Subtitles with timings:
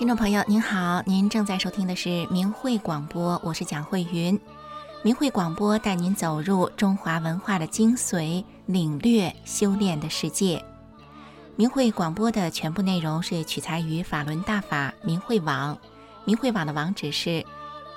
[0.00, 4.40] 听众朋友您好，您正在收听的是明慧广播，我是蒋慧云。
[5.02, 10.64] 明慧广播带您走入中华文化的精髓，领略修炼的世界。
[11.54, 15.76] 明慧广播的全部内容是取材于法轮大法明慧网，
[16.24, 17.44] 明慧网的网址是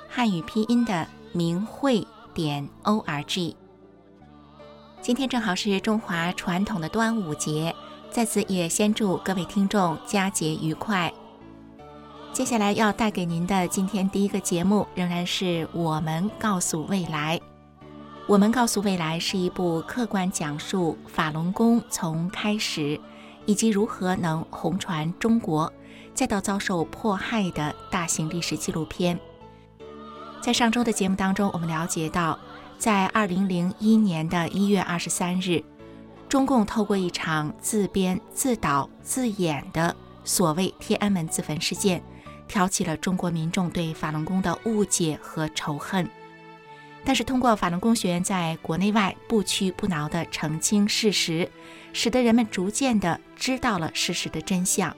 [0.10, 3.56] 汉语拼音的明慧点 o r g。
[5.02, 7.74] 今天正好是中华传统的端午节，
[8.12, 11.10] 在此也先祝各位听众佳节愉快。
[12.34, 17.40] 接下来要带给您的今天第一个节目，仍然是我们告诉未来。
[18.26, 23.00] 我们告诉未来是一部客观讲述法轮功从开始
[23.46, 25.72] 以及如何能红传中国，
[26.16, 29.20] 再到遭受迫害的大型历史纪录片。
[30.42, 32.40] 在上周的节目当中，我们了解到，
[32.80, 35.64] 在二零零一年的一月二十三日，
[36.28, 42.04] 中共透过一场自编自导自演的所谓天安门自焚事件。
[42.48, 46.10] 挑起了中国民众对法轮功的误解和仇恨，
[47.04, 51.50] 但是通过法轮功学员在国内外不屈不挠的澄清事实，
[51.94, 54.96] 使得人们逐渐地知道了事实的真相。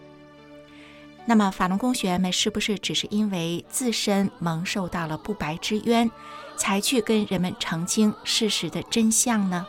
[1.27, 6.11] 那么，法轮功学员们是不是只是因为自身蒙受到了不白之冤，
[6.55, 9.65] 才去跟人们澄清事实的真相呢？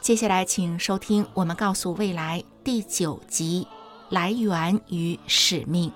[0.00, 3.68] 接下来，请收听我们告诉未来第九集：
[4.08, 5.92] 来源与使命。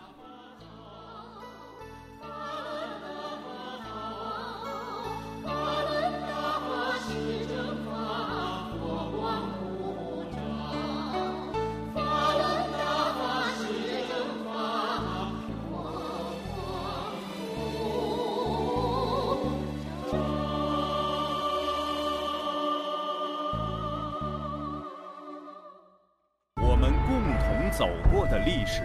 [27.84, 28.80] 走过的历史，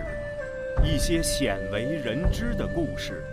[0.84, 3.24] 一些鲜为人知的故事。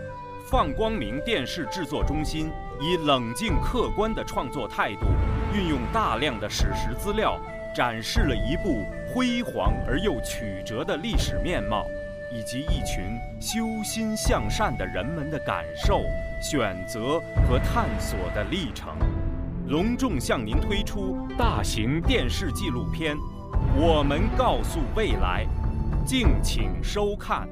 [0.49, 5.07] 放光明电视制作中心以冷静客观的创作态度，
[5.53, 7.37] 运用大量的史实资料，
[7.75, 11.85] 展示了一部辉煌而又曲折的历史面貌，
[12.33, 16.05] 以及一群修心向善的人们的感受、
[16.41, 18.95] 选择和探索的历程。
[19.67, 23.17] 隆重向您推出大型电视纪录片。
[23.79, 25.47] 我们告诉未来，
[26.07, 27.49] 敬请收看。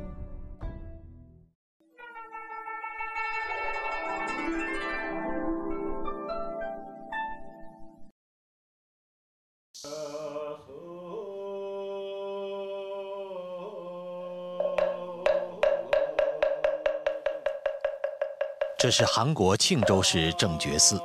[18.78, 20.96] 这是韩国庆州市正觉寺。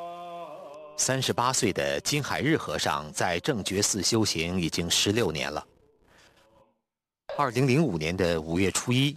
[0.98, 5.66] 三十八岁的金海日和尚在正觉寺修行已经十六年了。
[7.40, 9.16] 二零零五年的五月初一，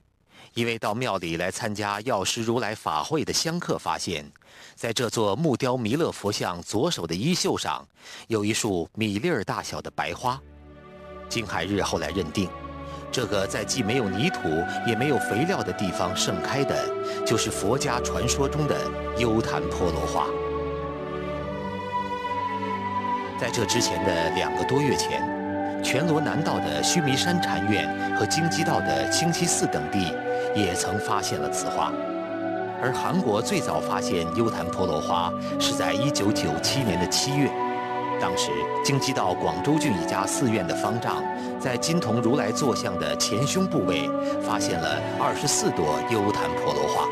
[0.54, 4.24] 一位到庙里来参加药师如来法会的香客发现，
[4.76, 7.84] 在这座木雕弥勒佛像左手的衣袖上，
[8.28, 10.40] 有一束米粒儿大小的白花。
[11.28, 12.48] 金海日后来认定，
[13.10, 14.38] 这个在既没有泥土
[14.86, 18.88] 也没有肥料的地方盛开的，就是佛家传说中的
[19.18, 20.28] 优昙婆罗花。
[23.36, 25.41] 在这之前的两个多月前，
[25.82, 30.14] 全罗南道的须弥山禅院和京畿道的清溪寺等地
[30.54, 31.92] 也曾发现了此花。
[32.80, 37.48] 而韩国最早发现优昙婆罗花是在1997年的七月，
[38.20, 38.50] 当时
[38.84, 41.22] 京畿道广州郡一家寺院的方丈
[41.60, 44.08] 在金童如来坐像的前胸部位
[44.42, 47.06] 发现了24朵优昙婆罗花，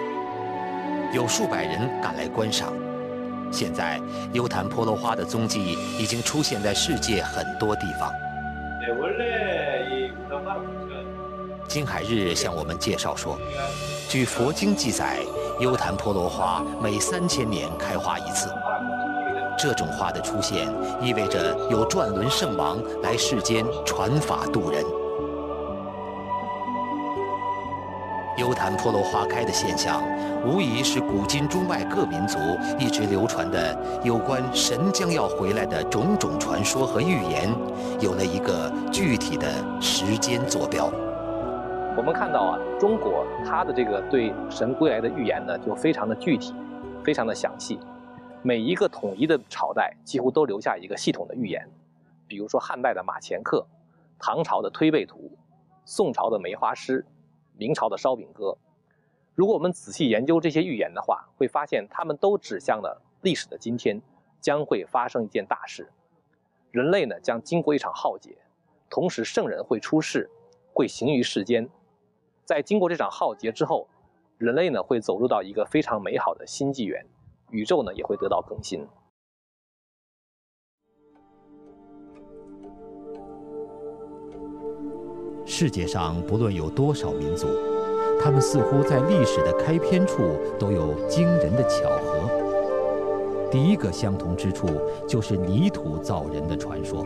[1.13, 2.73] 有数百人赶来观赏。
[3.53, 4.01] 现在，
[4.33, 8.13] 优昙婆罗花的踪迹已经出现在世界很多地方。
[11.69, 13.39] 金海日向我们介绍说，
[14.09, 15.21] 据佛经记载，
[15.61, 18.51] 优昙婆罗花每三千年开花一次。
[19.57, 20.67] 这种花的出现，
[21.01, 24.85] 意味着有转轮圣王来世间传法度人。
[28.41, 30.03] 优昙婆罗花开的现象，
[30.47, 32.39] 无疑是古今中外各民族
[32.79, 37.55] 一直流传的有关神将要回来的种种传说和预言，
[38.01, 39.47] 有了一个具体的
[39.79, 40.91] 时间坐标。
[41.95, 46.55] 我们看到啊，中国它的这个对神归来的预言呢，就非常的具体，
[47.05, 47.79] 非常的详细。
[48.41, 51.69] 每一个统一的朝代几乎都留下一个系统的预言，
[52.27, 53.67] 比如说汉代的马前课，
[54.19, 55.31] 唐朝的推背图，
[55.85, 57.05] 宋朝的梅花诗。
[57.61, 58.57] 明朝的烧饼歌，
[59.35, 64.01] 如果我们仔细研究这些预言的话，会发现他们都指向了历史的今天
[64.41, 65.93] 将会发生一件大事，
[66.71, 68.35] 人类呢将经过一场浩劫，
[68.89, 70.31] 同时圣人会出世，
[70.73, 71.69] 会行于世间。
[72.47, 73.87] 在经过这场浩劫之后，
[74.39, 77.05] 人类呢会走入到一个非常美好的新纪元，
[77.51, 78.89] 宇宙呢也会得到更新。
[85.53, 87.49] 世界上不论有多少民族，
[88.23, 92.31] 他们似乎在历史的开篇处都有惊人的巧合。
[93.51, 94.69] 第一个相同之处
[95.09, 97.05] 就是泥土造人的传说。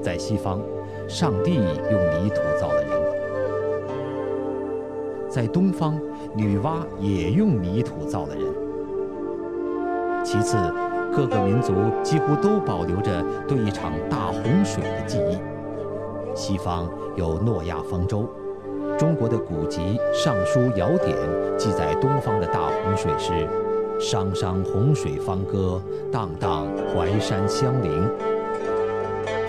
[0.00, 0.60] 在西方，
[1.08, 2.92] 上帝用泥土造了人；
[5.28, 6.00] 在东方，
[6.36, 8.44] 女娲也用泥土造了人。
[10.24, 10.56] 其次，
[11.12, 15.36] 各个民族几乎都保留着对一场大洪水的记忆。
[16.36, 16.86] 西方
[17.16, 18.28] 有诺亚方舟，
[18.98, 19.80] 中国的古籍
[20.12, 21.16] 《尚书尧典》
[21.56, 23.48] 记载东方的大洪水是
[23.98, 25.80] “汤汤洪水方歌，
[26.12, 28.06] 荡荡淮山相邻”。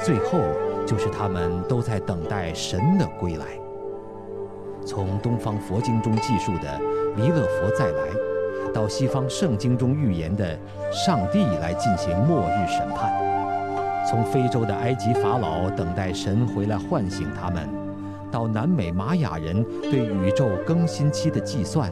[0.02, 0.40] 最后
[0.86, 3.46] 就是他们都在等待神的归来。
[4.86, 6.80] 从东方佛经中记述的
[7.18, 8.08] 弥勒佛再来，
[8.74, 10.58] 到西方圣经中预言的
[10.90, 13.27] 上帝来进行末日审判。
[14.10, 17.68] 从非洲的埃及法老等待神回来唤醒他们，
[18.32, 21.92] 到南美玛雅人对宇宙更新期的计算，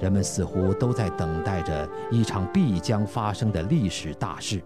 [0.00, 4.62] 人们似乎都在等待着一场必将发生的历史大事。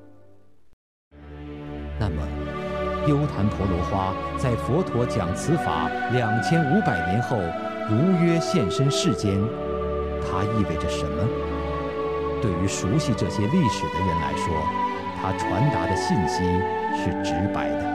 [1.98, 2.22] 那么，
[3.08, 7.36] 优昙婆罗花在佛陀讲此法两千五百年后
[7.88, 9.36] 如约现身世间，
[10.22, 11.28] 它意味着什么？
[12.40, 14.89] 对于熟悉这些历史的人来说。
[15.22, 16.42] 他传达的信息
[16.96, 17.90] 是直白的。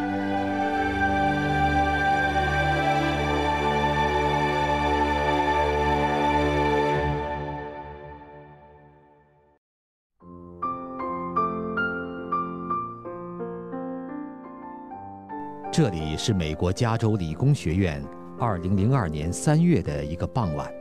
[15.72, 18.02] 这里是美国加州理工学院
[18.40, 20.72] 二零零二年三月的一个傍晚，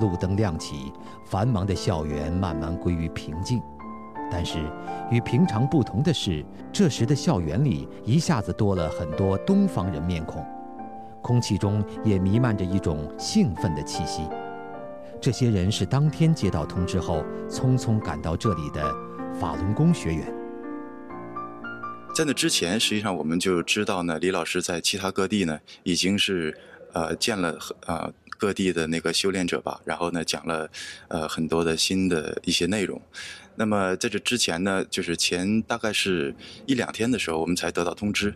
[0.00, 0.92] 路灯亮起，
[1.26, 3.62] 繁忙的校园慢慢归于平静。
[4.30, 4.58] 但是，
[5.10, 10.44] 与平常不同的是，这时的校园里一下子多了很多东方人面孔，
[11.22, 14.22] 空气中也弥漫着一种兴奋的气息。
[15.20, 18.94] 这些人是当天接到通知后匆匆赶到这里的
[19.40, 20.32] 法轮功学员。
[22.14, 26.56] 在那之前，实际上我们就知道呢，李老师在其他各地呢已经是
[26.92, 30.68] 呃见了呃各地的那个修炼者吧，然后呢讲了
[31.08, 33.00] 呃很多的新的一些内容。
[33.58, 36.32] 那么在这之前呢，就是前大概是
[36.64, 38.32] 一两天的时候，我们才得到通知，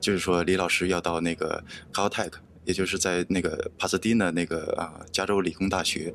[0.00, 1.62] 就是说李老师要到那个
[1.92, 2.32] Caltech，
[2.64, 6.12] 也就是在那个帕萨迪纳那个啊加州理工大学，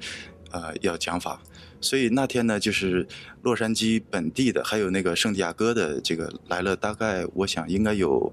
[0.52, 1.42] 呃要讲法。
[1.80, 3.08] 所以那天呢，就是
[3.44, 8.30] 洛杉矶本地的，还有那个圣地亚哥的这个来了，大概我想应该有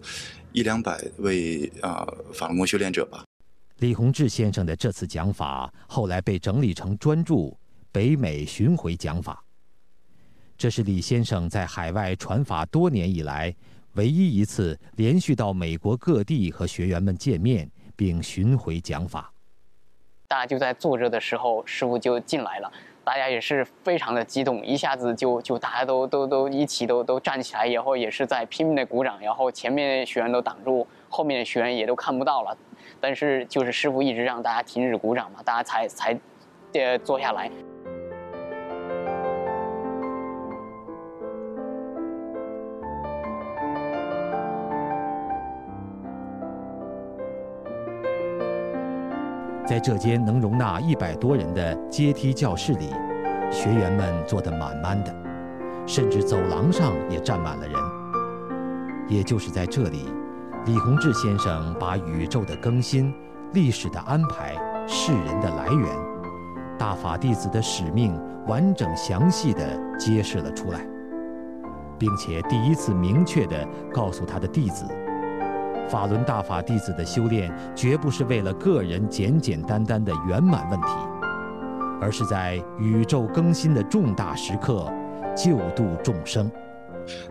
[0.51, 3.23] 一两百位啊法轮功修炼者吧。
[3.79, 7.35] 李洪志先生的这次讲法后来被整理成专著
[7.93, 9.41] 《北美巡回讲法》。
[10.59, 13.55] 这是李先生在海外传法多年以来
[13.95, 19.31] 唯一一次连续到美国各地和学员们见面并巡回讲法。
[20.29, 22.73] 大家就在坐着的时候，师傅就进来了，
[23.05, 32.57] 大家也是非常的激动，一下子就就大家都都都一起都都站起来，然后也是在拼命的鼓掌，然后前面学员都挡住，后面的学员也都看不到了，
[32.99, 36.19] 但是就是师傅一直让大家停止鼓掌嘛，大家才才
[36.73, 37.51] 呃坐下来。
[49.67, 52.89] 在这间能容纳一百多人的阶梯教室里，
[53.51, 55.13] 学员们坐得满满的，
[55.85, 57.75] 甚至走廊上也站满了人。
[59.09, 60.09] 也就是在这里，
[60.67, 63.13] 李洪志先生把宇宙的更新、
[63.55, 64.55] 历史的安排、
[64.87, 65.89] 世人的来源、
[66.79, 69.61] 大法弟子的使命，完整详细地
[69.99, 70.87] 揭示了出来，
[71.99, 74.87] 并且第一次明确地告诉他的弟子。
[75.89, 80.87] 法轮大法弟子的修炼，绝不是为了个人简简单单的圆满问题，
[82.01, 84.93] 而是在宇宙更新的重大时刻，
[85.37, 86.51] 救度众生。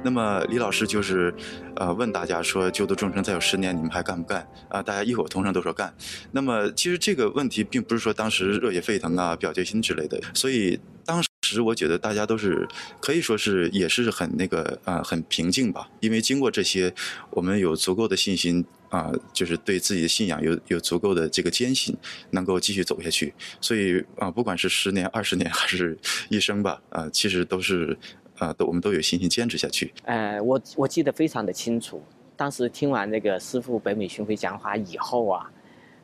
[0.01, 1.35] 那么李老师就是，
[1.75, 4.47] 呃，问大家说，救度众生再有十年，你们还干不干？
[4.69, 5.93] 啊，大家异口同声都说干。
[6.31, 11.27] 那么其实这个问题并不是说当时热血沸腾啊、表决心之类的，所以当时。
[11.45, 12.67] 其实我觉得大家都是
[12.99, 16.91] 可以说是也是很那个啊很平静吧，因为经过这些，
[17.29, 21.95] 我们有足够的信心啊，就是对自己的信仰有有足够的这个坚信，
[22.31, 23.31] 能够继续走下去。
[23.61, 25.95] 所以啊，不管是十年、二十年 还是
[26.29, 27.95] 一生吧，啊，其实都是
[28.39, 29.93] 啊，都我们都有信心坚持下去。
[30.05, 32.03] 呃，我我记得非常的清楚，
[32.35, 35.51] 当时听完那个师傅北美巡回讲法以后啊，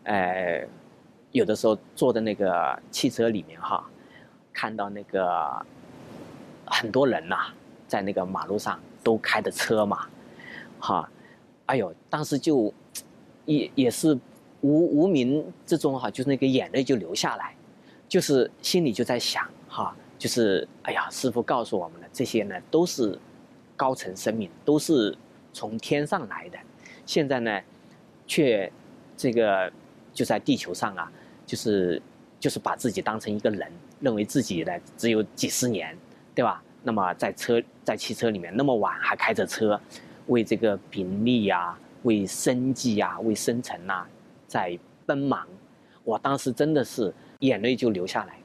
[0.04, 0.68] 呃，
[1.32, 3.90] 有的时候坐在那个汽车里面哈，
[4.53, 5.65] 看到那个
[6.65, 7.53] 很多人呐、
[7.88, 10.08] 在那个马路上都开着车嘛，
[10.79, 11.10] 哈，
[11.65, 12.74] 哎呦，当时就
[13.46, 14.17] 也也是
[14.62, 17.55] 无无名之中哈，就是那个眼泪就流下来，
[18.08, 23.17] 就是心里就在想哈，就是哎呀，师傅告诉我们的这些呢都是
[23.75, 25.17] 高层生命，都是
[25.51, 26.58] 从天上来的，
[27.05, 27.62] 现在呢，
[28.27, 28.72] 却
[29.17, 29.72] 这个
[30.13, 31.12] 就在地球上啊，
[31.46, 32.01] 就是
[32.39, 35.96] 就是把自己当成一个人，认为自己呢只有几十年，
[36.36, 36.62] 对吧？
[36.84, 39.79] 那么在车在汽车里面那么晚还开着车，
[40.27, 44.05] 为这个名利呀、为生计呀、为生存呐、
[44.48, 45.48] 在奔忙，
[46.03, 48.36] 我当时真的是眼泪就流下来。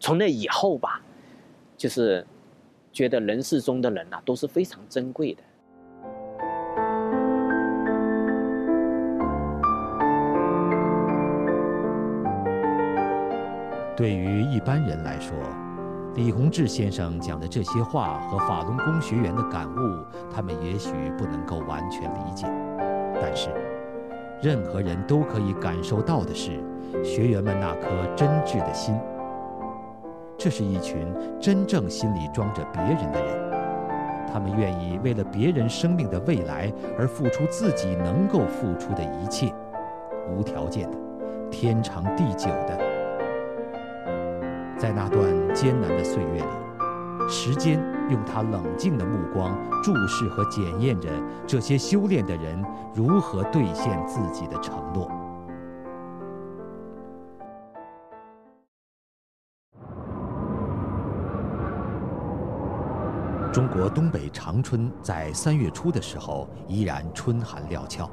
[0.00, 1.00] 从那以后吧，
[1.76, 2.26] 就是
[2.92, 5.42] 觉得人世中的人呐、都是非常珍贵的。
[13.96, 15.32] 对于一般人来说，
[16.16, 22.44] 李洪志先生讲的这些话和法轮功学员的感悟，他们也许不能够完全理解。
[23.22, 23.50] 但是，
[24.42, 26.60] 任何人都可以感受到的是，
[27.04, 28.96] 学员们那颗真挚的心。
[30.36, 31.06] 这是一群
[31.40, 33.52] 真正心里装着别人的人，
[34.32, 39.54] 他们愿意为了别人生命的未来而付出自己能够付出的一切，
[40.28, 40.98] 无条件的，
[41.48, 42.83] 天长地久的。
[44.76, 51.08] 在那段艰难的岁月里，时间用它冷静的目光注视和检验着
[51.46, 52.62] 这些修炼的人
[52.94, 55.10] 如何兑现自己的承诺。
[63.52, 68.10] 中国东北长春在三月初的时候依然春寒料峭。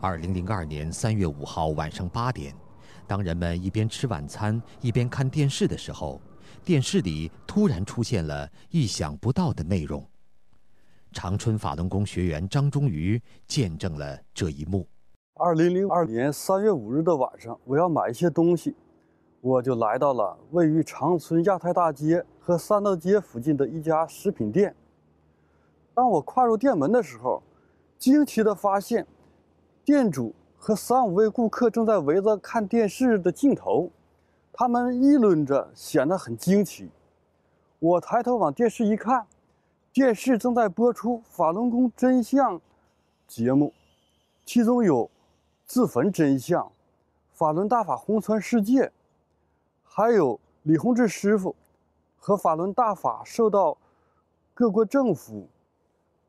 [0.00, 2.54] 二零零二年三月五号晚上八点。
[3.08, 6.20] 当人们一边吃晚餐一边看电视的时候，
[6.62, 10.06] 电视里突然出现了意想不到的内容。
[11.10, 14.86] 长春法轮功学员张忠瑜见证了这一幕。
[15.36, 18.74] 二零零二年三月五日的晚上，我要买一些东西，
[19.40, 24.74] 我就来到了位于长春亚太大街和三道街附近的一家食品店。
[25.94, 27.42] 当我跨入店门的时候，
[27.96, 29.06] 惊奇地发现，
[29.82, 30.34] 店主。
[30.68, 33.90] 和三五位顾客正在围着看电视的镜头，
[34.52, 36.90] 他们议论着，显得很惊奇。
[37.78, 39.26] 我抬头往电视一看，
[39.94, 42.56] 电视正在播出《法轮功真相》
[43.26, 43.72] 节目，
[44.44, 45.06] 其中有
[45.64, 46.62] 《自焚真相》
[47.32, 48.82] 《法轮大法红传世界》，
[49.82, 51.56] 还有李洪志师傅
[52.18, 53.78] 和法轮大法受到
[54.52, 55.48] 各国政府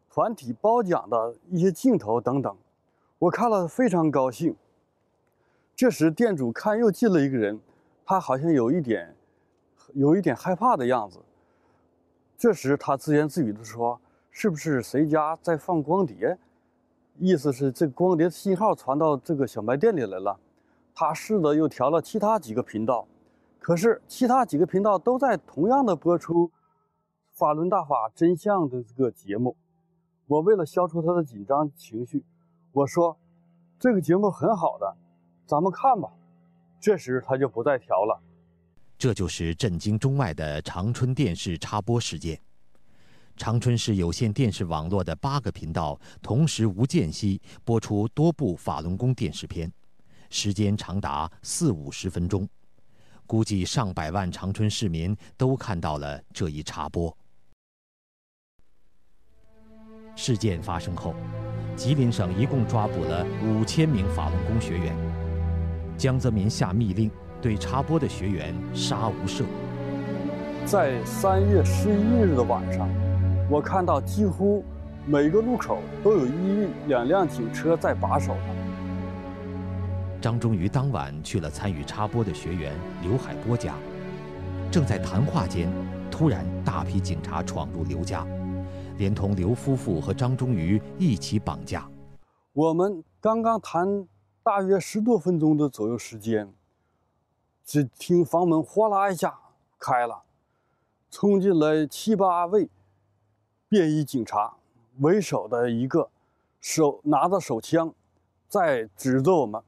[0.09, 2.55] 团体褒奖的一些镜头等等。
[3.19, 4.55] 我看了非常高兴。
[5.75, 7.59] 这时，店主看又进了一个人，
[8.05, 9.13] 他好像有一点，
[9.93, 11.19] 有一点害怕的样子。
[12.37, 13.99] 这时，他自言自语地说
[14.31, 16.37] ：“是不是谁家在放光碟？
[17.17, 20.39] 意思是这光碟信号传到这个小卖店里来了。”
[20.95, 23.05] 他试着又调了其他几个频道，
[23.59, 26.47] 可是其他几个频道都在同样的播出
[27.33, 29.57] 《法轮大法真相》的这个节目。
[30.27, 32.23] 我为了消除他的紧张情绪。
[32.79, 33.17] 我说
[33.77, 34.95] ：“这个节目很好的，
[35.45, 36.09] 咱们看吧。”
[36.79, 38.17] 这时他就不再调了。
[38.97, 42.39] 这就是震惊中外的长春电视插播事件。
[43.35, 49.69] 长春市有线电视网络的八个频道同时无间隙播出多部法轮功电视片，
[50.29, 52.47] 时间长达四五十分钟，
[53.27, 57.13] 估计上百万长春市民都看到了这一插播。
[60.21, 61.15] 事件发生后。
[61.77, 64.93] 吉林省一共抓捕了五千名法轮功学员，
[65.97, 67.09] 江泽民下密令
[67.41, 69.45] 对插播的学员杀无赦。
[70.65, 72.89] 在三月十一日的晚上，
[73.49, 74.61] 我看到几乎
[75.05, 78.41] 每个路口都有一两辆警车在把守着。
[80.19, 83.73] 张忠于当晚去了参与插播的学员刘海波家，
[84.69, 85.69] 正在谈话间，
[86.11, 88.27] 突然大批警察闯入刘家。
[88.99, 91.89] 连同刘夫妇和张忠瑜一起绑架。
[92.51, 94.05] 我们刚刚谈
[94.43, 96.53] 大约十多分钟的左右时间，
[97.63, 99.39] 只听房门哗啦一下
[99.79, 100.23] 开了，
[101.09, 102.69] 冲进来七八位
[103.69, 104.57] 便衣警察，
[104.99, 106.09] 为首的一个
[106.59, 107.93] 手拿着手枪，
[108.49, 109.63] 在指着我们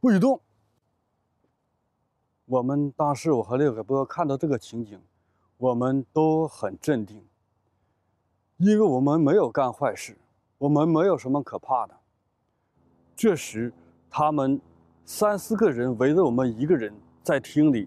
[0.00, 0.38] 不许动。
[2.44, 5.00] 我们当时我和刘海波看到这个情景，
[5.56, 7.24] 我们都很镇定。
[8.64, 10.16] 因为我们没有干坏事，
[10.56, 11.94] 我们没有什么可怕的。
[13.14, 13.70] 这时，
[14.08, 14.58] 他们
[15.04, 16.90] 三四个人围着我们一个人
[17.22, 17.86] 在厅里，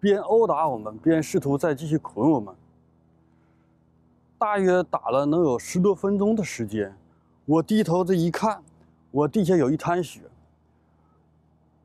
[0.00, 2.54] 边殴打我们，边试图再继续捆我们。
[4.38, 6.96] 大约打了能有十多分钟的时间，
[7.44, 8.62] 我低头这一看，
[9.10, 10.22] 我地下有一滩血。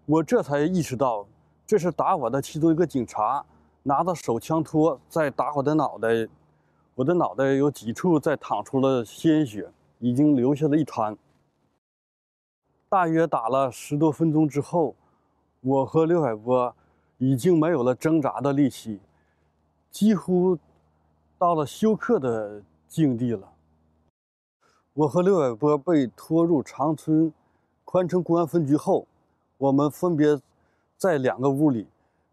[0.05, 1.27] 我这才意识到，
[1.67, 3.45] 这是打我的其中一个警察
[3.83, 6.07] 拿着手枪托在打我的脑袋，
[7.01, 9.67] 我的脑袋有几处在淌出了鲜血，
[9.97, 11.17] 已经流下了一滩。
[12.87, 14.95] 大约打了十多分钟之后，
[15.61, 16.75] 我和刘海波
[17.17, 18.99] 已经没有了挣扎的力气，
[19.89, 20.57] 几乎。
[21.39, 23.51] 到了休克的境地了。
[24.93, 27.33] 我和刘海波被拖入长春
[27.83, 29.07] 宽城公安分局后，
[29.57, 30.39] 我们分别
[30.97, 31.87] 在两个屋里，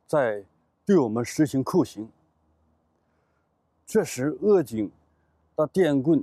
[0.07, 0.45] 在
[0.85, 2.07] 对我们实行酷刑。
[3.91, 4.91] 这时，恶警
[5.57, 6.23] 的电棍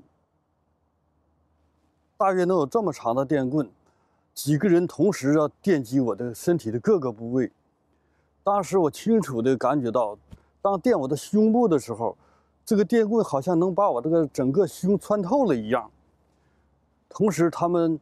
[2.16, 3.68] 大约能有这么长的电棍，
[4.36, 7.52] 几个人同时要电击我的身体的各个部位。
[8.44, 10.16] 当时我清楚地感觉到，
[10.62, 12.16] 当电我的胸部的时候。
[12.64, 15.92] 这个电棍好像能把我这个整个胸穿透了一样。
[17.10, 18.00] 同时，他们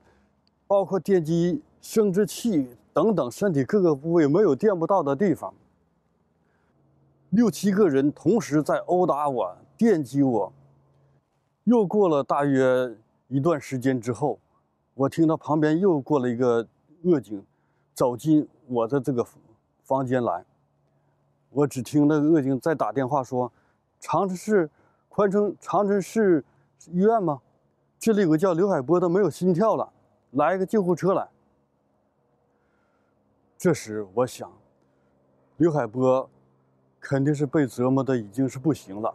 [0.68, 5.54] 包括电击生殖器等等身体各个部位没有电不到的地方。
[7.34, 10.54] 六七个人同时在殴打我、电击我。
[11.64, 12.96] 又过了大约
[13.28, 14.38] 一段时间之后，
[14.94, 16.68] 我听到旁边又过了一个
[17.06, 17.44] 恶警，
[17.96, 19.26] 走进我的这个
[19.82, 20.46] 房间来。
[21.50, 23.52] 我只听那个恶警在打电话说。
[24.06, 24.70] 长春市
[25.08, 26.44] 宽城长春市
[26.92, 27.40] 医院吗？
[27.98, 29.94] 这里有个叫刘海波的，没有心跳了，
[30.32, 31.26] 来一个救护车来。
[33.58, 34.52] 这时我想，
[35.56, 36.30] 刘海波
[37.04, 39.14] 肯定是被折磨的已经是不行了。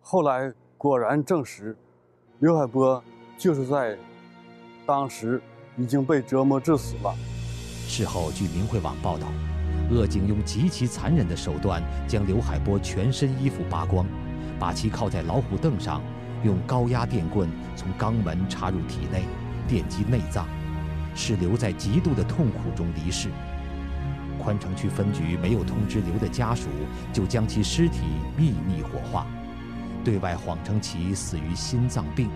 [0.00, 1.76] 后来果然证实，
[2.38, 3.02] 刘海波
[3.36, 3.98] 就是在
[4.86, 5.42] 当时
[5.76, 7.12] 已经被折磨致死了。
[7.88, 9.26] 事后，据明慧网报道。
[9.90, 14.06] 恶警用极其残忍的手段将刘海波全身衣服扒光，
[14.58, 16.00] 把其靠在老虎凳上，
[16.42, 19.24] 用高压电棍从肛门插入体内，
[19.68, 20.46] 电击内脏，
[21.14, 23.28] 使刘在极度的痛苦中离世。
[24.44, 26.68] 宽城区分局没有通知刘的家属，
[27.14, 28.00] 就将其尸体
[28.36, 29.26] 秘密火化，
[30.04, 32.28] 对外谎称其死于心脏病。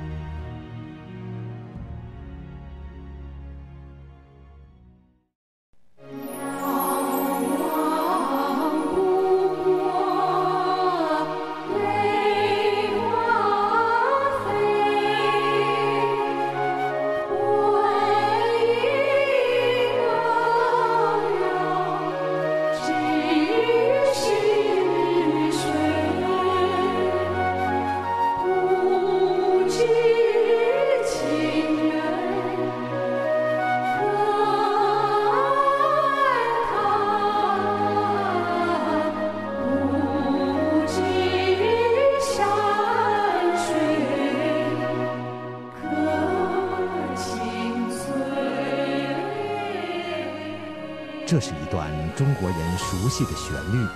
[53.00, 53.86] 熟悉的旋律，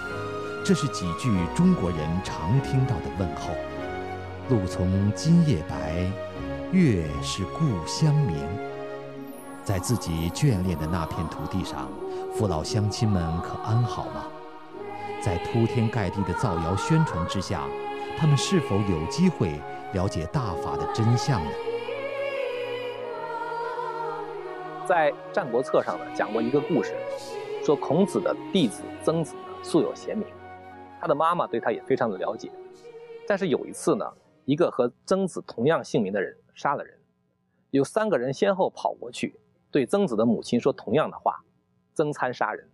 [0.64, 3.50] 这是几句中国人常听到的问候
[4.48, 6.06] ：“路从今夜白，
[6.70, 8.36] 月是故乡明。”
[9.64, 11.90] 在自己眷恋的那片土地上，
[12.32, 14.26] 父老乡亲们可安好吗？
[15.20, 17.64] 在铺天盖地的造谣宣传之下，
[18.16, 19.60] 他们是否有机会
[19.94, 21.50] 了解大法的真相呢？
[24.86, 26.94] 在《战国策》上呢，讲过一个故事，
[27.64, 30.26] 说孔子的弟子曾子呢素有贤名，
[31.00, 32.50] 他的妈妈对他也非常的了解。
[33.26, 34.04] 但是有一次呢，
[34.44, 36.98] 一个和曾子同样姓名的人杀了人，
[37.70, 39.38] 有三个人先后跑过去，
[39.70, 41.44] 对曾子的母亲说同样的话
[41.94, 42.68] ：“曾参杀人。”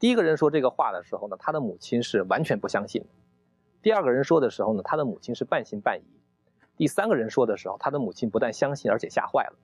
[0.00, 3.02] 第一个人说这个话的时候呢，他的母亲是完全不相信；
[3.82, 6.02] 第二个人说的时候呢，他的母亲是半信半疑；
[6.74, 9.56] 第三个人说的时候，他的母亲不但相信，而且吓坏了。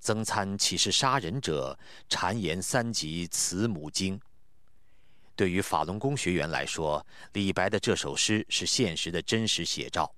[0.00, 1.78] 曾参岂是杀人者？
[2.08, 4.20] 谗言三级慈母经。
[5.34, 10.12] 对于法轮功学员来说，李白的这首诗是现实的真实写照。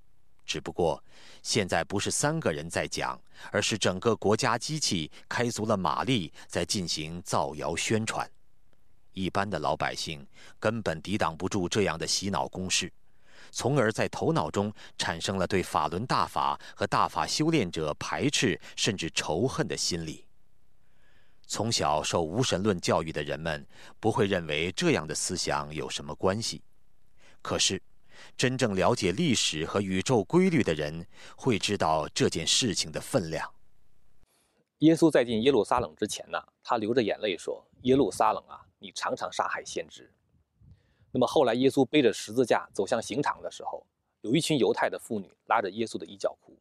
[0.47, 1.03] 只不过，
[1.43, 3.21] 现在不是三个人在讲，
[3.53, 8.29] 而是整个国家机器开足了马力，在进行造谣宣传。
[9.13, 10.27] 一般的老百姓
[10.59, 12.91] 根本抵挡不住这样的洗脑攻势。
[13.51, 20.27] 从而在头脑中产生了对法轮大法和大法修炼者排斥甚至仇恨的心理。
[21.47, 23.67] 从小受无神论教育的人们
[23.99, 26.63] 不会认为这样的思想有什么关系，
[27.43, 27.83] 可是，
[28.37, 31.05] 真正了解历史和宇宙规律的人
[31.37, 33.53] 会知道这件事情的分量。
[34.79, 40.09] 耶稣在进耶路撒冷之前呢，他流着眼泪说：“耶路撒冷啊，你常常杀害先知。”
[41.13, 43.85] 那么后来耶稣背着十字架走向刑场的时候，
[44.21, 46.55] 有一群犹太的妇女拉着耶稣的衣角哭。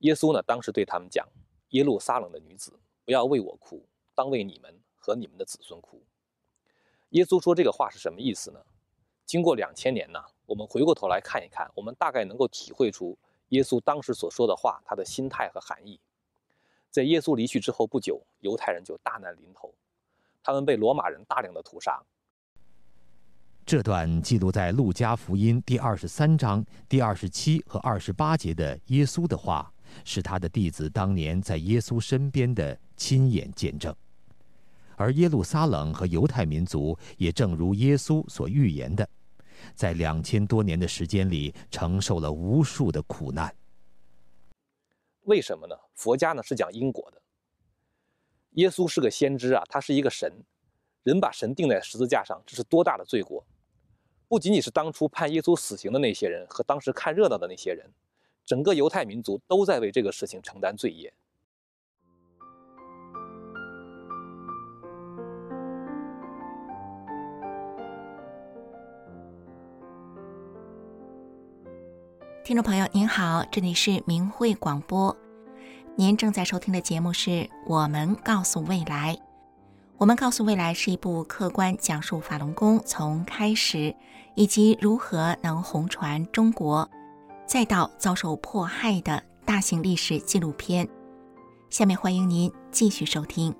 [0.00, 1.26] 耶稣呢，当时对他们讲
[1.70, 2.72] ：“耶路撒冷的女子，
[3.04, 3.82] 不要为我哭，
[4.14, 6.00] 当为你们和你们的子孙哭。”
[7.10, 8.60] 耶稣说这个话是什么意思呢？
[9.24, 13.16] 经过两千年呢，我们回过头来看一看，我们大概能够体会出
[13.48, 15.98] 耶稣当时所说的话他的心态和含义。
[16.90, 19.74] 在耶稣离去之后不久，犹太人就大难临头，
[20.42, 22.02] 他们被罗马人大量的屠杀。
[23.66, 29.68] 这段记录在《路加福音》第二十三章第二十七和二十八节的耶稣的话，
[30.04, 33.92] 是他的弟子当年在耶稣身边的亲眼见证。
[34.94, 39.08] 而耶路撒冷和犹太民族也正如耶稣所预言的，
[39.74, 43.52] 在两千多年的时间里承受了无数的苦难。
[45.22, 45.74] 为什么呢？
[45.96, 47.20] 佛家呢是讲因果的。
[48.52, 50.32] 耶稣是个先知啊，他是一个神，
[51.02, 53.44] 人把神钉在十字架上，这是多大的罪过！
[54.28, 57.88] 不仅仅是当初判耶稣死刑的那些人和当时看热闹的那些人，
[58.44, 61.14] 整个犹太民族都在为这个事情承担罪业。
[72.44, 75.16] 听众朋友您好，这里是明慧广播，
[75.96, 77.30] 您正在收听的节目是
[77.66, 79.14] 《我们告诉未来》。
[79.98, 83.94] 我们告诉未来是一部客观讲述法轮功从开始
[84.34, 86.88] 以及如何能红传中国，
[87.46, 90.86] 再到遭受迫害的大型历史纪录片。
[91.70, 93.54] 下面欢迎您继续收听。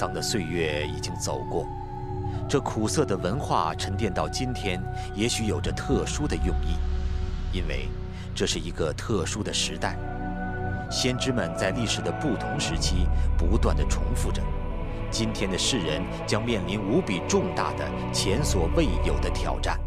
[0.00, 1.68] 桑的岁月已经走过，
[2.48, 4.82] 这苦涩的文化沉淀到今天，
[5.14, 6.78] 也许有着特殊的用意，
[7.52, 7.86] 因为
[8.34, 9.98] 这是一个特殊的时代。
[10.90, 14.40] 先知们在历史的不同时期不断的重复着，
[15.10, 19.78] 今天的世人将面临无比重大的、前所未有的挑战，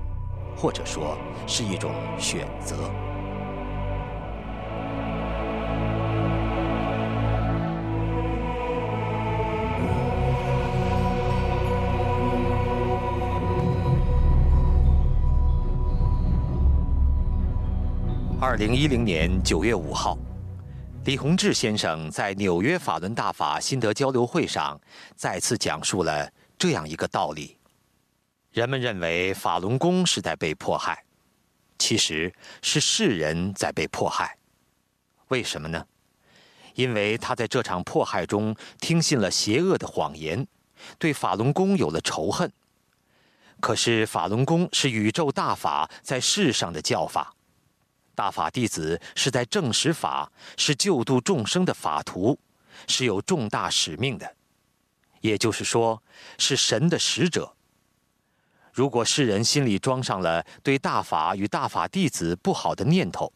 [0.56, 2.76] 或者说是一种选择。
[18.46, 20.18] 二零一零年九月五号，
[21.06, 24.78] 李洪志先生在纽约法轮大法心得交流会上
[25.16, 27.58] 再次讲述了这样一个道理：
[28.52, 31.06] 人们认为法轮功是在被迫害，
[31.80, 34.38] 其实是世人在被迫害。
[35.30, 35.82] 为什么呢？
[36.76, 40.46] 因为他在这场迫害中听信了邪恶的谎言，
[41.00, 42.52] 对法轮功有了仇恨。
[43.62, 47.34] 可是法轮功是宇宙大法在世上的教法。
[48.16, 52.38] 大法弟子是在正实法，是救度众生的法徒，
[52.88, 54.36] 是有重大使命的，
[55.22, 56.02] 也就是说，
[56.38, 57.56] 是神的使者。
[58.72, 63.32] 如果世人心里装上了对大法与大法弟子不好的念头，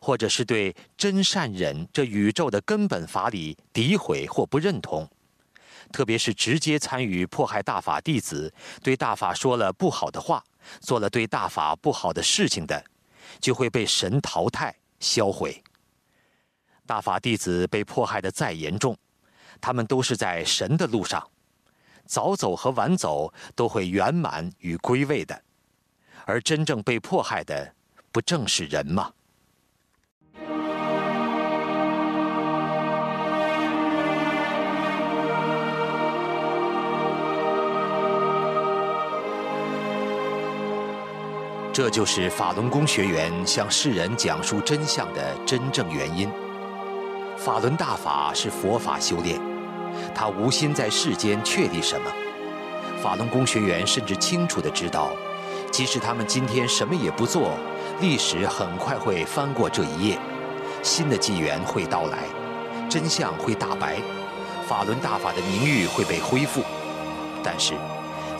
[0.00, 5.08] 或者是对真善忍这宇宙的根本法理诋毁或不认同，
[5.92, 10.44] 特别是直接参与迫害大法弟子，对大法说了不好的话，
[10.80, 12.84] 做了对大法不好的事情的。
[13.40, 15.62] 就会被神淘汰销毁。
[16.86, 18.96] 大法弟子被迫害的再严重，
[19.60, 21.26] 他们都是在神的路上，
[22.06, 25.42] 早走和晚走都会圆满与归位的。
[26.26, 27.74] 而真正被迫害的，
[28.12, 29.12] 不正是人吗？
[41.74, 46.30] 这就是法轮功学员向世人讲述真相的真正原因。
[47.36, 49.40] 法轮大法是佛法修炼，
[50.14, 52.08] 他无心在世间确立什么。
[53.02, 55.10] 法轮功学员甚至清楚地知道，
[55.72, 57.50] 即使他们今天什么也不做，
[58.00, 60.18] 历史很快会翻过这一页，
[60.80, 62.18] 新的纪元会到来，
[62.88, 63.96] 真相会大白，
[64.68, 66.62] 法轮大法的名誉会被恢复。
[67.42, 67.74] 但是。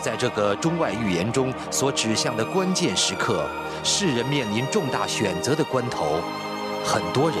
[0.05, 3.49] 在这个中外预言中所指向的关键时刻，
[3.83, 6.21] 世人面临重大选择的关头，
[6.83, 7.39] 很多人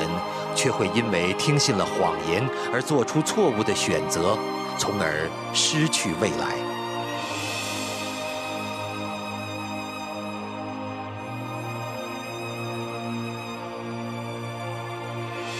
[0.55, 4.35] 却会因为听信了谎言而做出错误的选择，
[4.79, 6.55] 从而失去未来。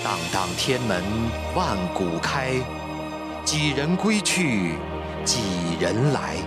[0.04, 1.04] 荡荡天门
[1.54, 2.56] 万古开，
[3.44, 4.74] 几人归去，
[5.24, 5.44] 几
[5.80, 6.38] 人来？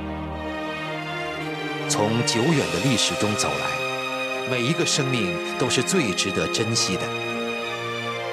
[1.98, 7.02] 从久远的历史中走来，每一个生命都是最值得珍惜的。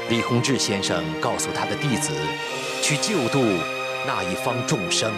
[0.07, 2.11] 李洪志先生告诉他的弟子，
[2.83, 3.43] 去救度
[4.05, 5.11] 那一方众生。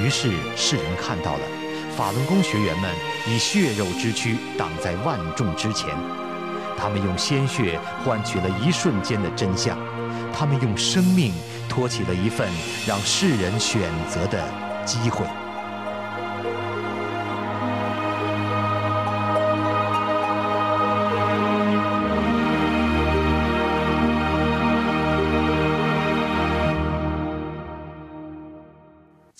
[0.00, 1.40] 于是世人看到了
[1.94, 2.90] 法轮功学员们
[3.28, 5.90] 以血肉之躯挡在万众之前。
[6.78, 9.78] 他们用鲜血换取了一瞬间的真相，
[10.32, 11.30] 他们用生命
[11.68, 12.48] 托起了一份
[12.86, 14.42] 让世人选择的
[14.86, 15.26] 机会。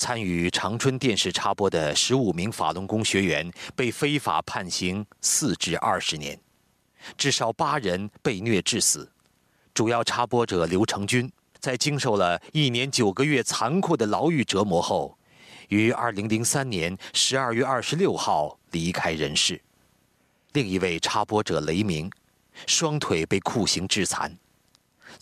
[0.02, 6.36] 参与长春电视插播的十五名法轮功学员被非法判刑四至二十年。
[7.16, 9.08] 至少八人被虐致死，
[9.72, 15.16] 主要插播者刘成军在经受了一年九个月残酷的牢狱折磨后，
[15.68, 19.62] 于二零零三年十二月二十六号离开人世。
[20.54, 22.10] 另一位插播者雷鸣，
[22.66, 24.36] 双腿被酷刑致残，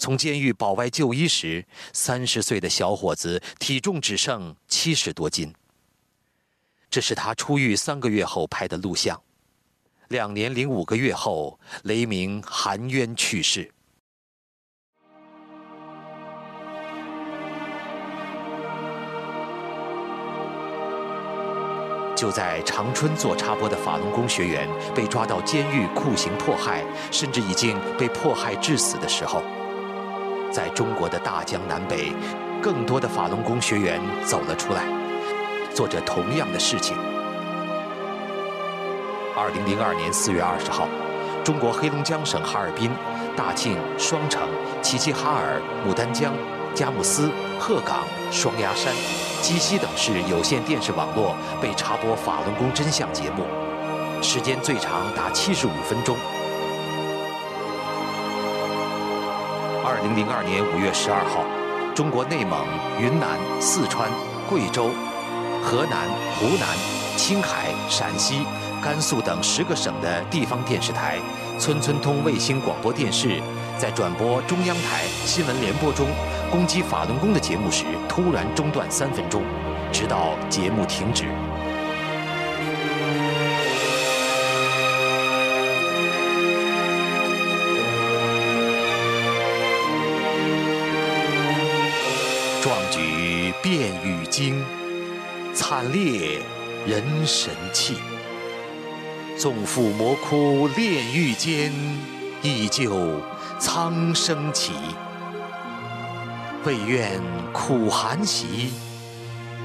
[0.00, 5.54] 从监狱保外就医时，三十岁的小伙子体重只剩七十多斤。
[6.88, 9.20] 这是他出狱三个月后拍的录像。
[10.08, 13.70] 两年零五个月后，雷鸣含冤去世。
[22.16, 29.42] 就在长春做插播的法轮功学员被抓到监狱酷刑迫害，甚至已经被迫害致死的时候，
[30.50, 32.12] 在中国的大江南北，
[32.60, 34.82] 更多的法轮功学员走了出来，
[35.72, 36.96] 做着同样的事情。
[39.36, 40.88] 二零零二年四月二十号，
[41.44, 42.90] 中国黑龙江省哈尔滨、
[43.36, 44.42] 大庆、双城、
[44.82, 46.34] 齐齐哈尔、牡丹江、
[46.74, 48.00] 佳木斯、鹤岗、
[48.32, 48.92] 双鸭山、
[49.40, 53.44] 鸡西等市有线电视网络被插播法轮功真相节目，
[54.20, 56.16] 时间最长达七十五分钟。
[59.90, 61.42] 二零零二年五月十二号，
[61.96, 62.64] 中国内蒙、
[63.02, 64.08] 云南、四川、
[64.48, 64.88] 贵州、
[65.60, 66.06] 河南、
[66.38, 66.78] 湖南、
[67.16, 68.46] 青海、陕西。
[68.80, 71.18] 甘肃等十个省的地方电视台、
[71.58, 73.42] 村村通卫星广播电视，
[73.76, 76.06] 在转播中央台新闻联播中
[76.52, 79.42] 攻击法轮功的节目时，突然中断三分钟，
[79.92, 81.26] 直到节目停止。
[94.40, 94.64] 惊，
[95.52, 96.40] 惨烈
[96.86, 97.98] 人神气。
[99.36, 101.70] 纵赴魔窟炼狱间，
[102.40, 103.20] 依旧
[103.58, 104.72] 苍生起。
[106.64, 107.20] 未愿
[107.52, 108.72] 苦寒习，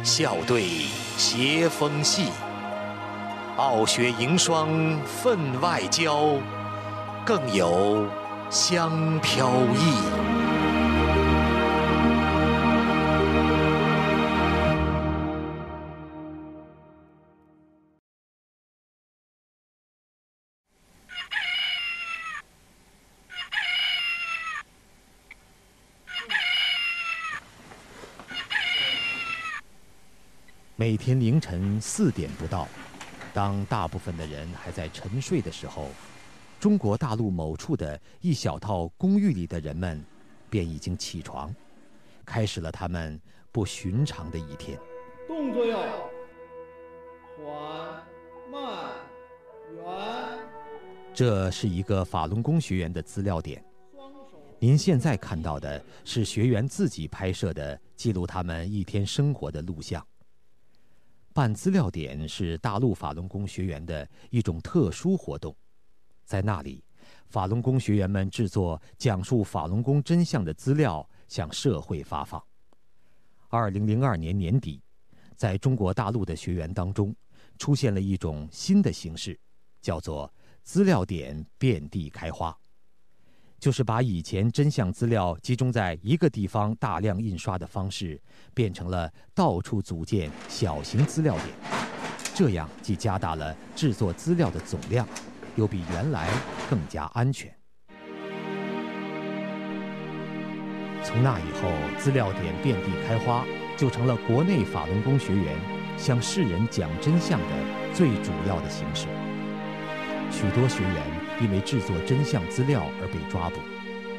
[0.04, 0.66] 笑对
[1.16, 2.26] 斜风细。
[3.56, 4.68] 傲雪迎霜
[5.06, 6.32] 分外娇，
[7.26, 8.06] 更有
[8.50, 10.25] 香飘逸。
[30.86, 32.68] 每天凌晨四点不到，
[33.34, 35.90] 当大部分的人还在沉睡的时候，
[36.60, 40.00] 中国大陆某处的一小套公寓里的人们
[40.48, 41.52] 便已经起床，
[42.24, 43.20] 开始了他们
[43.52, 44.80] 不寻常的一天。
[45.28, 45.80] 动作要
[47.36, 48.04] 缓
[48.52, 48.94] 慢
[49.74, 50.40] 圆。
[51.16, 53.66] 这是一个法轮功学员的资料点。
[54.60, 60.06] 您现在看到的是学员自己拍摄的记录他们一天生活的录像。
[61.36, 65.54] 办资料点是大陆法轮功学员的一种特殊活动，
[66.24, 66.82] 在那里，
[67.28, 72.42] 法轮功学员们制作讲述法轮功真相的资料，向社会发放。
[73.50, 74.82] 二零零二年年底，
[75.36, 77.14] 在中国大陆的学员当中，
[77.58, 79.38] 出现了一种新的形式，
[79.82, 82.58] 叫做资料点遍地开花。
[83.60, 88.22] 就是把以前真相资料集中在一个地方大量印刷的方式，
[88.54, 91.48] 变成了到处组建小型资料点，
[92.34, 95.08] 这样既加大了制作资料的总量，
[95.56, 96.30] 又比原来
[96.70, 97.54] 更加安全。
[101.04, 103.46] 从那以后，资料点遍地开花，
[103.78, 105.56] 就成了国内法轮功学员
[105.98, 107.46] 向世人讲真相的
[107.94, 109.08] 最主要的形式。
[110.32, 113.60] 许多学员因为制作真相资料而被抓捕，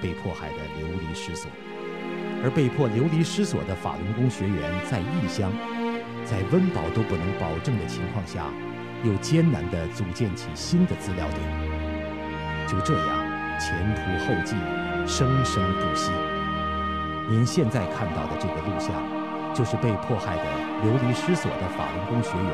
[0.00, 1.50] 被迫害得流离失所。
[2.44, 5.50] 而被迫流离失所的法轮功学员在异乡，
[6.24, 8.44] 在温饱都不能保证的情况下，
[9.02, 11.40] 又艰难地组建起新的资料点。
[12.68, 13.08] 就这样，
[13.58, 14.54] 前仆后继，
[15.08, 16.12] 生生不息。
[17.30, 18.92] 您现在看到的这个录像，
[19.54, 20.44] 就是被迫害的
[20.84, 22.52] 流离失所的法轮功学员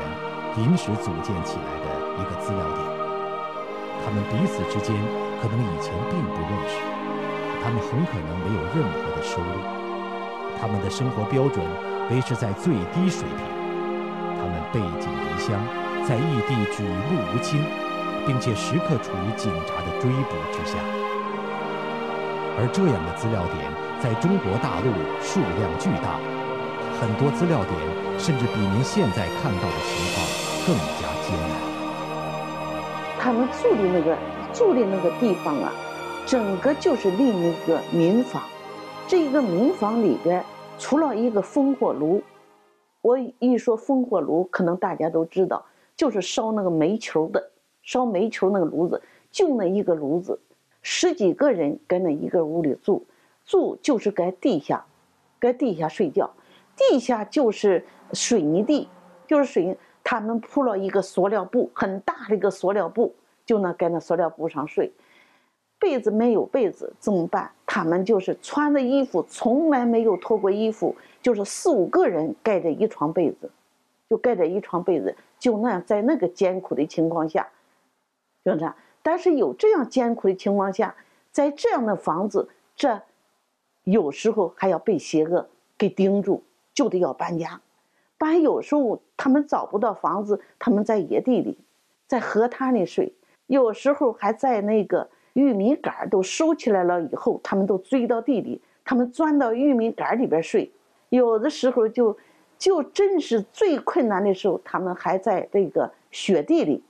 [0.57, 1.82] 临时组建起来。
[4.13, 4.93] 我们彼此之间
[5.41, 6.77] 可能以前并不认识，
[7.65, 9.57] 他们很可能没有任何的收入，
[10.61, 11.65] 他们的生活标准
[12.13, 13.41] 维持在最低水平，
[14.37, 15.57] 他们背井离乡，
[16.05, 17.65] 在异地举目无亲，
[18.29, 20.77] 并且时刻处于警察的追捕之下。
[22.53, 23.65] 而这样的资料点。
[24.03, 26.19] 在中国大陆数量巨大，
[26.99, 27.73] 很多资料点
[28.19, 30.27] 甚至比您现在看到的情况
[30.67, 31.62] 更加艰难。
[33.23, 34.17] 他们住的那个
[34.51, 35.71] 住的那个地方啊，
[36.25, 38.43] 整个就是另一个民房。
[39.07, 40.43] 这一个民房里边，
[40.77, 42.21] 除了一个烽火炉，
[43.01, 45.63] 我一说烽火炉，可能大家都知道，
[45.95, 47.49] 就是烧那个煤球的，
[47.81, 50.37] 烧煤球那个炉子，就那一个炉子，
[50.81, 53.05] 十几个人在那一个屋里住。
[53.45, 54.85] 住就是在地下，
[55.39, 56.29] 在地下睡觉，
[56.75, 58.89] 地下就是水泥地，
[59.25, 59.77] 就是水泥。
[60.03, 64.91] 他们铺了一个塑料布，很大的一个塑料布，就那盖那塑料布上睡。
[65.79, 67.51] 被子没有被子怎么办？
[67.65, 73.49] 他们就是穿的衣服从来没有脱过衣服，就是四五个人盖着一床被子，
[74.09, 77.47] 就盖着一床被子，就那样在那个艰苦的情况下，
[78.45, 78.75] 就这样。
[79.01, 80.95] 但是有这样艰苦的情况下，
[81.31, 83.01] 在这样的房子，这。
[83.85, 85.45] 有时候还要被邪恶
[85.77, 86.41] 给盯住，
[86.73, 87.59] 就得要搬家。
[88.17, 91.57] 搬有时候他们找不到房子，他们在野地里，
[92.07, 93.13] 在河滩里睡。
[93.47, 100.69] 有时候还在那个玉米杆都收起来了以后，他们都追到地里，他们钻到玉米杆里边睡。
[101.07, 102.17] 有的时候就，
[102.57, 106.83] 就真是最困难的时候，他们还在这个雪地里，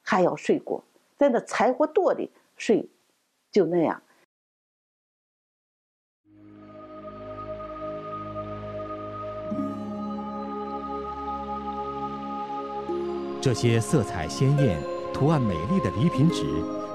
[0.00, 0.82] 还要睡过，
[1.18, 2.88] 在那柴火垛里睡，
[3.52, 4.00] 就那样。
[13.40, 14.78] 这些色彩鲜艳、
[15.14, 16.44] 图案美丽的礼品纸，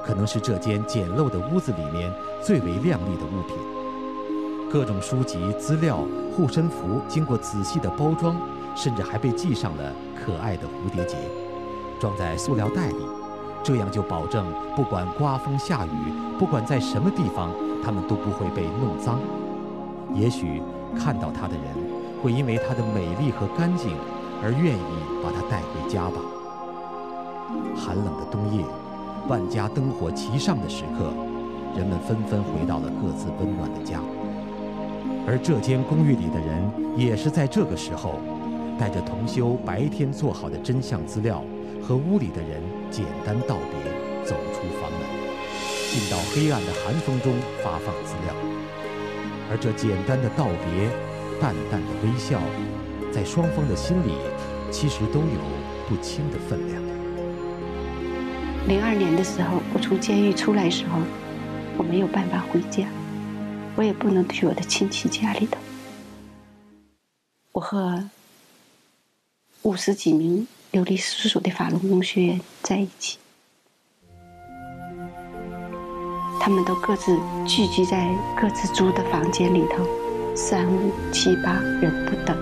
[0.05, 3.57] 可能是这间简陋的屋子里面最为亮丽的物品。
[4.71, 8.35] 各种书籍、资料、护身符，经过仔细的包装，
[8.75, 9.91] 甚至还被系上了
[10.23, 11.17] 可爱的蝴蝶结，
[11.99, 12.97] 装在塑料袋里，
[13.63, 17.49] 这样就保证不管刮风下雨，不管在什么地方，
[17.83, 19.19] 它们都不会被弄脏。
[20.13, 20.61] 也许
[20.95, 21.63] 看到它的人，
[22.21, 23.97] 会因为它的美丽和干净，
[24.45, 26.21] 而愿意把它带回家吧。
[27.75, 28.63] 寒冷的冬夜，
[29.27, 31.11] 万家灯火齐上的时刻，
[31.75, 33.99] 人们纷纷回到了各自温暖的家。
[35.25, 38.19] 而这间公寓里的人，也是在这个时候，
[38.77, 41.43] 带着同修白天做好的真相资料，
[41.81, 43.81] 和屋里的人简单道别，
[44.23, 45.01] 走出房门，
[45.89, 48.35] 进到黑暗的寒风中发放资料。
[49.49, 50.85] 而这简单的道别，
[51.41, 52.37] 淡淡的微笑，
[53.15, 54.11] 在双方的心里，
[54.69, 55.39] 其实都有
[55.87, 56.83] 不轻的分量。
[58.67, 60.99] 零二年的时候，我从监狱出来的时候，
[61.77, 62.85] 我没有办法回家，
[63.77, 65.57] 我也不能去我的亲戚家里头。
[67.53, 68.03] 我和
[69.61, 73.17] 五十几名流离失所的法轮功学员在一起，
[76.41, 79.87] 他们都各自聚集在各自租的房间里头，
[80.35, 82.37] 三五七八人不等，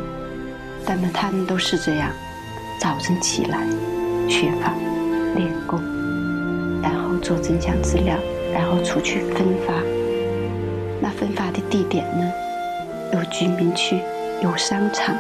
[0.86, 2.12] 但们他们都是这样：
[2.80, 3.66] 早晨起来
[4.28, 4.74] 学法
[5.36, 5.80] 练功。
[6.82, 8.18] 然后做真相资料，
[8.54, 9.74] 然后出去分发。
[11.02, 12.32] 那分发的地点呢？
[13.14, 14.02] 有居民区，
[14.42, 15.16] 有商场，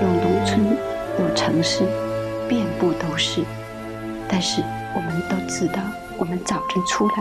[0.00, 0.76] 有农村，
[1.18, 1.82] 有城市，
[2.48, 3.42] 遍布都是。
[4.28, 4.62] 但是
[4.94, 5.80] 我们都知道，
[6.18, 7.14] 我们早晨出来，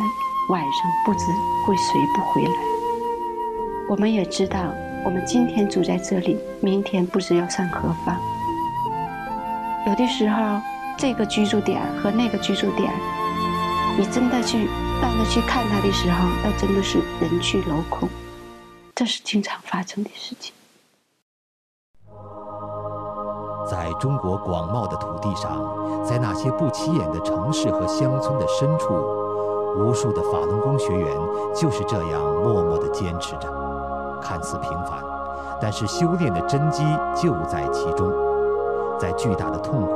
[0.50, 0.72] 晚上
[1.06, 1.26] 不知
[1.66, 2.60] 会谁不回来。
[3.89, 4.60] 我们也知道，
[5.08, 8.14] 我们今天住在这里，明天不知要上何方。
[9.88, 10.60] 有的时候，
[10.97, 12.91] 这个居住点和那个居住点。
[13.97, 14.66] 你真的去
[15.01, 18.10] 到那去看他的时候，那真的是人去楼空，
[18.93, 20.53] 这是经常发生的事情。
[23.66, 28.93] 在中国广袤的土地上，在那些不起眼的城市和乡村的深处，
[29.78, 31.18] 无数的法轮功学员
[31.55, 33.66] 就是这样默默地坚持着。
[34.22, 34.99] 看似平凡，
[35.61, 36.84] 但是修炼的真机
[37.15, 38.11] 就在其中。
[38.99, 39.93] 在巨大的痛苦、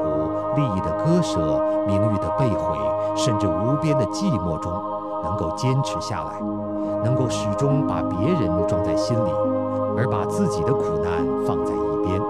[0.56, 1.40] 利益的割舍、
[1.88, 2.78] 名誉的被毁，
[3.16, 4.72] 甚至无边的寂寞中，
[5.24, 6.40] 能够坚持下来，
[7.04, 9.32] 能够始终把别人装在心里，
[9.98, 12.22] 而把自己的苦难放在一边。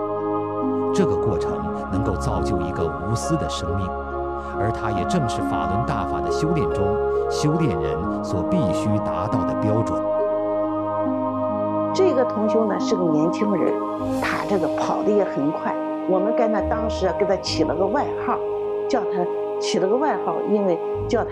[0.93, 1.51] 这个过程
[1.91, 3.85] 能够造就一个无私的生命，
[4.57, 6.87] 而它也正是法轮大法的修炼中
[7.29, 10.01] 修炼人所必须达到的标准。
[11.93, 13.73] 这个同修呢是个年轻人，
[14.21, 15.75] 他这个跑得也很快。
[16.09, 18.39] 我们跟他当时给他起了个外号，
[18.89, 19.25] 叫他
[19.59, 20.79] 起了个外号，因为
[21.09, 21.31] 叫他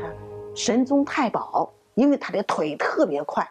[0.53, 3.49] 神宗太保，因为他的腿特别快。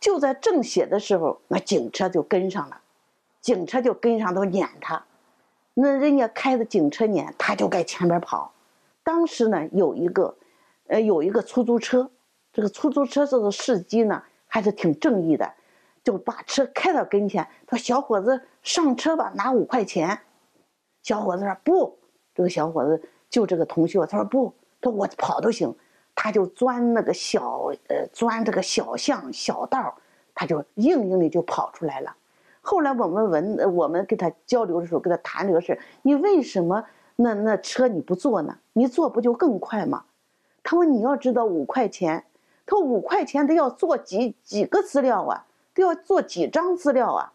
[0.00, 2.80] 就在正写的时候，那警车就跟上了，
[3.40, 5.04] 警车就跟上都撵他，
[5.74, 8.52] 那人家开的警车撵，他就在前边跑。
[9.04, 10.34] 当时呢，有一个，
[10.88, 12.10] 呃，有一个出租车，
[12.52, 15.50] 这个出租车这个司机呢还是挺正义的，
[16.02, 20.20] 就把车开到跟前，说：“小伙子，上车吧，拿五块钱。”
[21.02, 21.98] 小伙子说：“不，
[22.34, 25.74] 这个小伙子就这个同学，他说不，他说我跑都行。”
[26.20, 29.96] 他就钻那个小呃钻这个小巷小道，
[30.34, 32.16] 他就硬硬的就跑出来了。
[32.60, 36.84] 后来我们问我们跟他交流的时候，跟他谈这个事你为什么
[37.14, 38.58] 那那车你不坐呢？
[38.72, 40.06] 你坐不就更快吗？
[40.64, 42.24] 他说你要知道五块钱，
[42.66, 45.46] 他说五块钱他要做几几个资料啊，
[45.82, 47.32] 要做几张资料啊。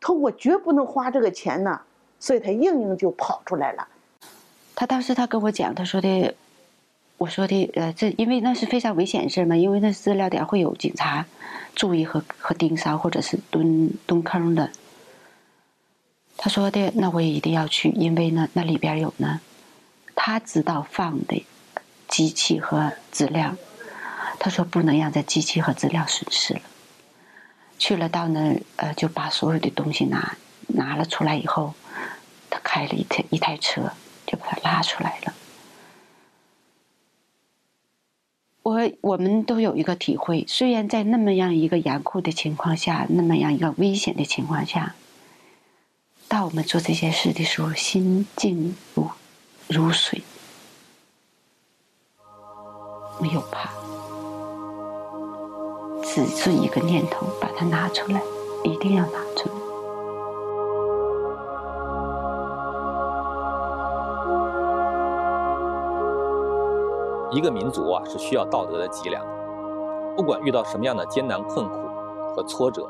[0.00, 1.80] 他我绝不能花这个钱呢。
[2.20, 3.86] 所以他硬硬就跑出来了。
[4.74, 6.34] 他当时他跟我讲，他说的，
[7.16, 11.24] 我说的，呃，这因为那是非常危险的事嘛，因为那资料点会有警察
[11.76, 14.68] 注意和和盯梢，或者是蹲蹲坑的。
[16.36, 19.40] 他说的，那我也一定要去，因为呢，那里边有呢，
[20.16, 21.46] 他知道放的
[22.08, 23.54] 机器和资料。
[24.40, 26.60] 他说不能让这机器和资料损失了。
[27.78, 31.74] 去了到那，呃，就把所有的东西拿拿了出来以后。
[32.50, 33.92] 他开了一台一台车，
[34.26, 35.34] 就把他拉出来了。
[38.62, 44.94] 我我们都有一个体会，虽然在那么样一个严酷的情况下，那么样一个危险的情况下，
[46.26, 49.10] 当我们做这些事的时候，心静如
[49.68, 50.22] 如水，
[53.20, 53.70] 没有怕，
[56.10, 58.22] 只是一个念头，把它拿出来，
[58.64, 59.54] 一定要拿出来。
[67.30, 69.22] 一个民族啊，是需要道德的脊梁。
[70.16, 71.76] 不管遇到什么样的艰难困苦
[72.34, 72.88] 和挫折，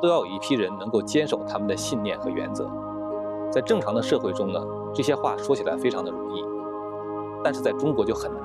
[0.00, 2.66] 都要有一批人能够坚守他们的信念和原则。
[3.52, 4.60] 在正常的社会中呢，
[4.94, 6.42] 这些话说起来非常的容易，
[7.44, 8.42] 但是在中国就很难，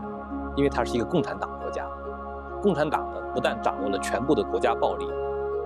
[0.58, 1.50] 因为它是一个共产党。
[2.62, 5.08] 共产党呢，不但掌握了全部的国家暴力，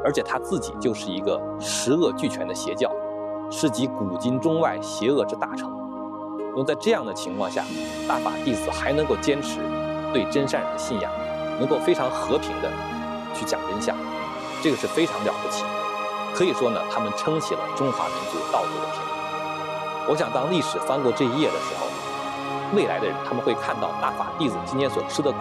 [0.03, 2.91] 而且他自己就是一个十恶俱全的邪教，
[3.49, 5.71] 是集古今中外邪恶之大成。
[6.53, 7.63] 那么在这样的情况下，
[8.07, 9.59] 大法弟子还能够坚持
[10.11, 11.11] 对真善人的信仰，
[11.59, 12.69] 能够非常和平的
[13.33, 13.95] 去讲真相，
[14.61, 15.63] 这个是非常了不起。
[16.33, 19.01] 可以说呢，他们撑起了中华民族道德的天。
[20.09, 21.87] 我想，当历史翻过这一页的时候，
[22.75, 25.37] 未来的人他们会看到大法弟子今天所吃的苦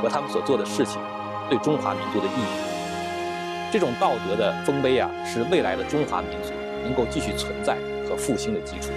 [0.00, 1.00] 和他们所做的事情
[1.48, 3.70] 对中华民族的意义。
[3.72, 6.50] 这种道德的丰碑啊，是未来的中华民族
[6.84, 7.76] 能够继续存在
[8.08, 8.90] 和复兴的基础。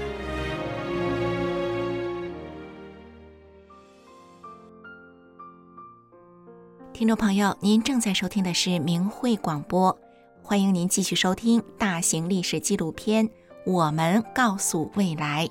[6.94, 9.98] 听众朋友，您正在收听的是明慧广播，
[10.44, 13.28] 欢迎您继续收听大型历史纪录片
[13.66, 15.48] 《我们告诉未来》。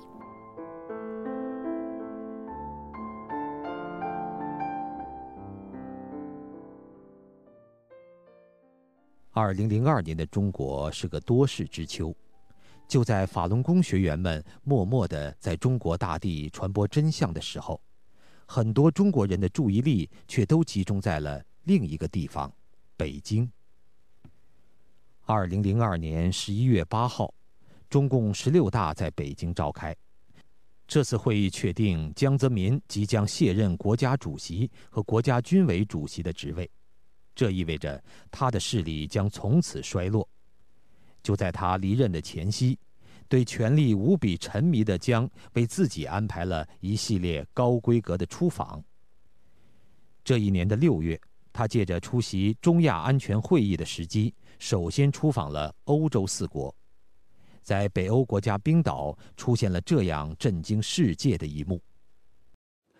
[9.39, 12.13] 二零零二年的中国是个多事之秋，
[12.89, 17.81] 就在法轮功学员们默默的在中国大地传播真相的时候。
[18.45, 22.51] 很多中国人的注意力却都集中在了另一个地方——
[22.97, 23.49] 北京。
[25.23, 27.33] 二零零二年十一月八号，
[27.89, 29.95] 中共十六大在北京召开。
[30.85, 36.69] 这次会议确定江泽民即将卸任国家主席和国家军委主席的职位，
[37.39, 40.27] 这意味着他的势力将从此衰落。
[41.23, 42.77] 就在他离任的前夕。
[43.29, 48.83] 对权力无比沉迷的江，为自己安排了一系列高规格的出访。
[50.21, 51.17] 这一年的六月，
[51.53, 56.75] 他借着出席中亚安全会议的时机，首先出访了欧洲四国。
[57.61, 61.81] 在北欧国家冰岛，出现了这样震惊世界的一幕：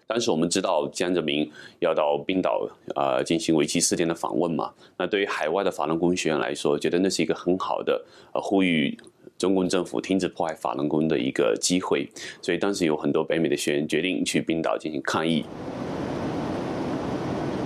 [0.10, 1.48] 当时我们知道江泽民
[1.78, 8.04] 要到冰岛呃进行为期四天的访问嘛，那对于海外的法轮功学员来说，觉得那是一个很好的
[8.34, 8.98] 呃呼吁
[9.38, 12.10] 中共政府停止迫害法轮功的一个机会，
[12.42, 15.46] 所以当时有很多北美的学员决定去冰岛进行抗议。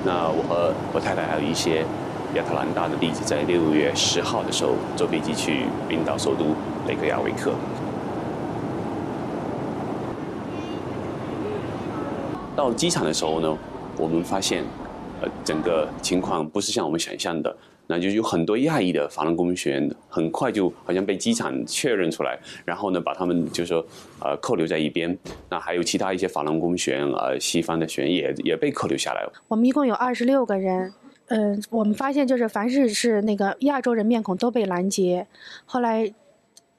[0.04, 1.86] 那我和我太太还有一些
[2.36, 6.48] 亚特兰大的弟子，在六月十号的时候坐飞机去冰岛首都
[6.90, 7.54] 雷克雅维克。
[12.56, 13.58] 到机场的时候呢，
[13.98, 14.64] 我们发现，
[15.22, 17.56] 呃，整个情况不是像我们想象的，
[17.88, 23.84] 那就有很多亚裔的法轮功学员，很快就好像被机场确认出来，然后呢，把他们就说
[24.20, 25.18] 呃扣留在一边。
[25.50, 29.34] 那还有其他一些法轮功学员，呃，西方的学员也也被扣留下来了。
[29.48, 30.94] 我们一共有二十六个人，
[31.28, 35.26] 嗯、我们发现就是凡是是那个亚洲人面孔都被拦截。
[35.66, 36.14] 后来，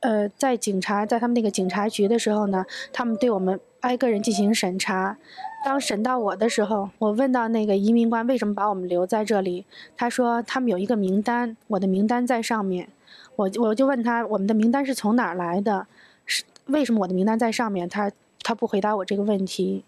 [0.00, 5.18] 呃，在警察在他们那个警察局的时候呢，他们对我们挨个人进行审查。
[5.64, 9.64] 当审到我的时候，我问到那个移民官为什么把我们留在这里，
[9.96, 12.86] 他说他们有一个名单，我的名单在上面。
[13.34, 15.86] 我我就问他我们的名单是从哪儿来的，
[16.26, 17.88] 是为什么我的名单在上面？
[17.88, 18.12] 他
[18.42, 19.82] 他不回答我这个问题。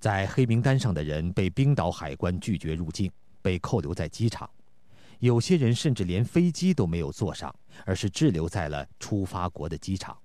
[0.00, 4.48] 在黑名单上的人被冰岛海关拒绝入境，被扣留在机场。
[5.18, 10.16] 有些人甚至连飞机都没有坐上，而是滞留在了出发国的机场。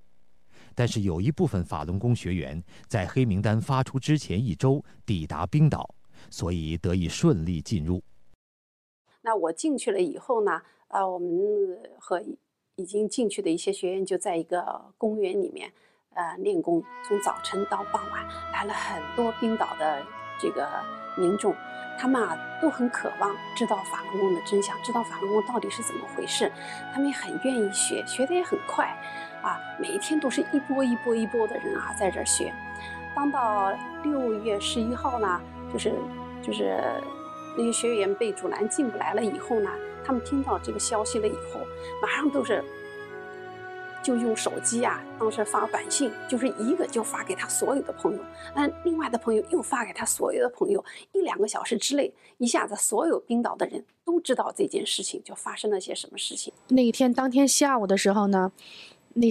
[0.79, 5.93] 但是有一部分法轮功学员在黑名单发出之前一周抵达冰岛，
[6.29, 8.01] 所以得以顺利进入。
[9.21, 11.29] 那我进去了以后呢，啊，我们
[11.99, 12.23] 和
[12.77, 15.69] 已经进去的一些学员就在一个公园里面，
[16.13, 20.01] 呃，练功，从早晨到傍晚来了很多冰岛的
[20.39, 20.65] 这个
[21.17, 21.53] 民众，
[21.99, 26.49] 他们啊都很渴望知道法轮功的真相，知道法轮功到底是怎么回事，
[26.93, 28.97] 他们也很愿意学，学的也很快，
[29.41, 32.53] 啊，每一天都是一波一波一波的人啊在这儿学。
[33.15, 33.71] 当到
[34.03, 35.41] 六月十一号呢，
[35.73, 35.93] 就是
[36.41, 36.79] 就是
[37.57, 39.69] 那些学员被阻拦进不来了以后呢，
[40.05, 41.59] 他们听到这个消息了以后，
[42.01, 42.63] 马上都是
[44.01, 48.19] 就用手机啊，当时发短信，就是一个就发给他所有的朋友，
[48.55, 56.53] 嗯，另外的朋友又发给他所有的朋友，一两个小时之内，一下子所有冰岛的人都知道这件事情就发生了些什么事情。
[56.69, 58.51] 那一天当天下午的时候呢，
[59.19, 59.27] 那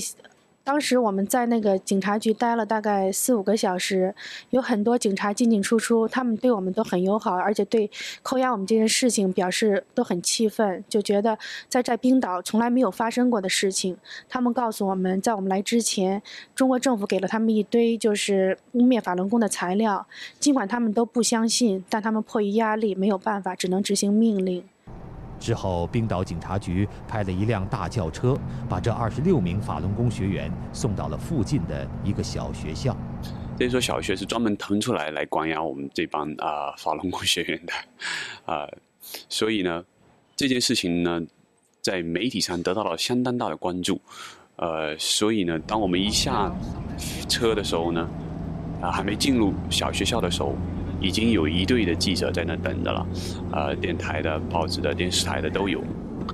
[0.64, 4.14] 当时我们在那个警察局待了大概四五个小时，
[4.50, 7.90] 有很多警察进进出出，他们对我们都很友好，而且对
[8.22, 11.38] 扣押我们这件事情表示都很气愤，就觉得
[11.70, 13.96] 在在冰岛从来没有发生过的事情。
[14.28, 16.20] 他们告诉我们在我们来之前，
[16.54, 20.06] 中国政府给了他们一堆就是污蔑法轮功的材料，
[20.38, 24.62] 尽管他们都不相信，但他们迫于压力没有办法，只能执行命令。
[25.38, 28.36] 之后，冰岛警察局派了一辆大轿车，
[28.68, 32.96] 把这二十六名法轮功学员送到了附近的一个小学校。
[33.58, 37.72] 这所小学是专门腾出来来关押我们这帮啊、法轮功学员的，
[38.52, 38.68] 啊、
[39.28, 39.84] 所以呢，
[40.36, 41.20] 这件事情呢，
[41.80, 44.00] 在媒体上得到了相当大的关注，
[44.56, 46.52] 呃，所以呢，当我们一下
[47.28, 48.08] 车的时候呢，
[48.80, 50.54] 啊、还没进入小学校的时候，
[51.00, 53.06] 已经有一队的记者在那等着了，
[53.52, 55.82] 呃，电台的、报纸的、电视台的都有。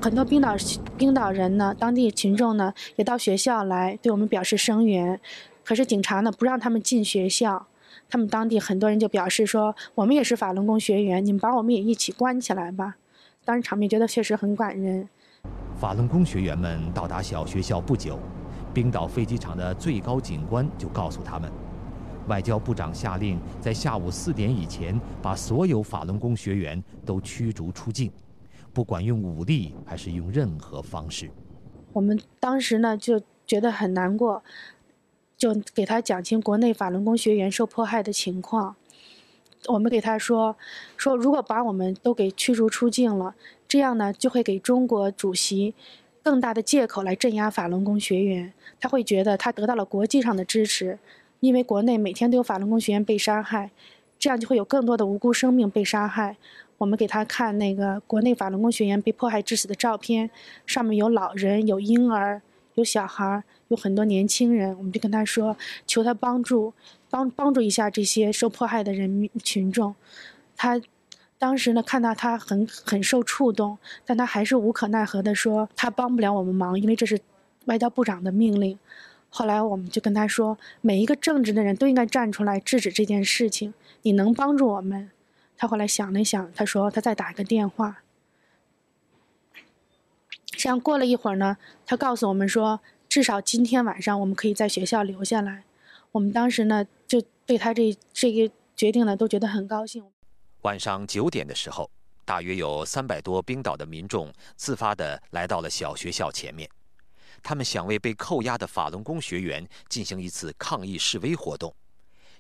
[0.01, 0.57] 很多冰岛
[0.97, 5.21] 冰岛人呢，当地群众呢，也到学校来对我们表示声援。
[5.63, 7.67] 可是警察呢，不让他们进学校。
[8.11, 12.97] 他们当地很多人就表示说：“我们也是法轮功学员，你们把我们也一起关起来吧。”
[13.45, 15.09] 当时场面觉得确实很感人。
[15.77, 18.19] 法轮功学员们到达小学校不久，
[18.75, 21.51] 冰岛飞机场的最高警官就告诉他们，
[22.29, 28.11] 外交部长下令在下午四点以前把所有法轮功学员都驱逐出境，
[28.73, 31.31] 不管用武力还是用任何方式。
[31.93, 34.43] 我们当时呢就觉得很难过，
[35.37, 38.75] 就给他讲清国内法轮功学员受迫害的情况。
[39.69, 40.57] 我们给他说，
[40.97, 43.35] 说如果把我们都给驱逐出境了，
[43.69, 45.75] 这样呢就会给中国主席
[46.23, 48.53] 更大的借口来镇压法轮功学员。
[48.81, 50.99] 他会觉得他得到了国际上的支持，
[51.45, 53.71] 因为国内每天都有法轮功学员被杀害，
[54.19, 56.39] 这样就会有更多的无辜生命被杀害。
[56.79, 60.31] 我们给他看那个国内法轮功学员被迫害致死的照片，
[60.65, 62.41] 上面有老人、有婴儿、
[62.77, 64.75] 有小孩、有很多年轻人。
[64.79, 65.55] 我们就跟他说，
[65.87, 66.73] 求他帮助，
[67.11, 69.95] 帮帮助一下这些受迫害的人民群众。
[70.57, 70.81] 他
[71.37, 73.77] 当时呢，看到他很很受触动，
[74.07, 77.21] 但他还是无可奈何的说，他帮不了我们忙，因为这是
[77.67, 78.79] 外交部长的命令。
[79.37, 83.75] 后来我们就跟他说，每一个正直的人都应该站出来制止这件事情。
[84.03, 85.11] 你能帮助我们？
[85.57, 88.05] 他后来想了想，他说他再打一个电话。
[90.53, 95.65] 这样过了一会儿呢，他告诉我们说，至少今天晚上我们可以在学校留下来。
[96.13, 100.05] 我们当时呢，就对他这这个决定呢都觉得很高兴。
[100.63, 101.91] 晚上九点的时候，
[102.25, 106.71] 大约有三百多冰岛的民众自发的来到了小学校前面，
[107.45, 111.73] 他们想为被扣押的法轮功学员进行一次抗议示威活动，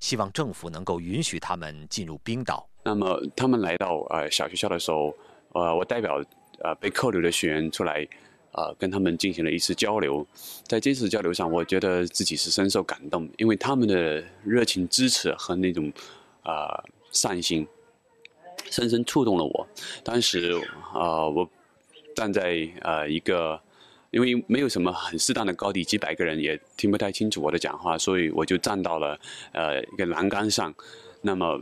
[0.00, 2.68] 希望政府能够允许他们进入冰岛。
[2.82, 5.14] 那么他们来到呃小学校的时候，
[5.52, 6.20] 呃，我代表
[6.58, 8.04] 呃被扣留的学员出来。
[8.56, 10.24] 呃，跟他们进行了一次交流，
[10.62, 15.92] 在这次交流上，我觉得自己是深受感动，因为他们的热情支持和那种
[16.44, 16.80] 啊
[17.10, 17.66] 善心，
[18.70, 19.66] 深深触动了我。
[20.04, 20.52] 当时
[20.92, 21.50] 啊，我
[22.14, 23.60] 站在呃一个，
[24.14, 29.18] 因为没有什么很适当的高地，几百个人也听不太清楚我的讲话，所以我就站到了
[29.52, 30.72] 呃一个栏杆上，
[31.20, 31.60] 那么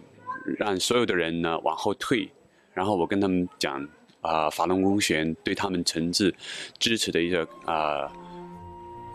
[0.58, 2.28] 让所有的人呢往后退，
[2.74, 3.88] 然后我跟他们讲。
[4.22, 6.32] 啊，法轮功学员对他们诚挚
[6.78, 8.08] 支持的一个啊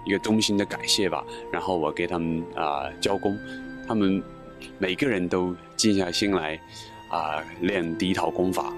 [0.06, 1.24] 一个衷心的感谢吧。
[1.50, 3.40] 然后我给他们啊交功，
[3.88, 4.22] 他们
[4.78, 6.60] 每个人都静下心来
[7.10, 8.74] 啊练第一套功法，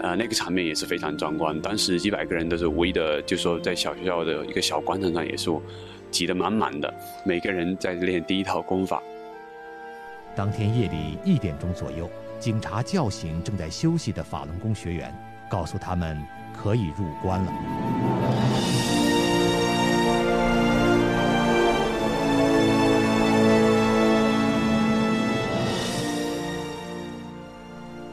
[0.00, 1.60] 呃那个场面也是非常壮观。
[1.60, 5.50] 当时几百个人都是围的，就说在小学校的一个小广场上也是
[6.10, 6.92] 挤得满满的，
[7.24, 9.02] 每个人在练第一套功法。
[10.34, 15.14] 当天夜里一点钟左右，警察叫醒正在休息的法轮功学员。
[15.50, 16.22] 告诉他们
[16.54, 18.87] 可以入关了。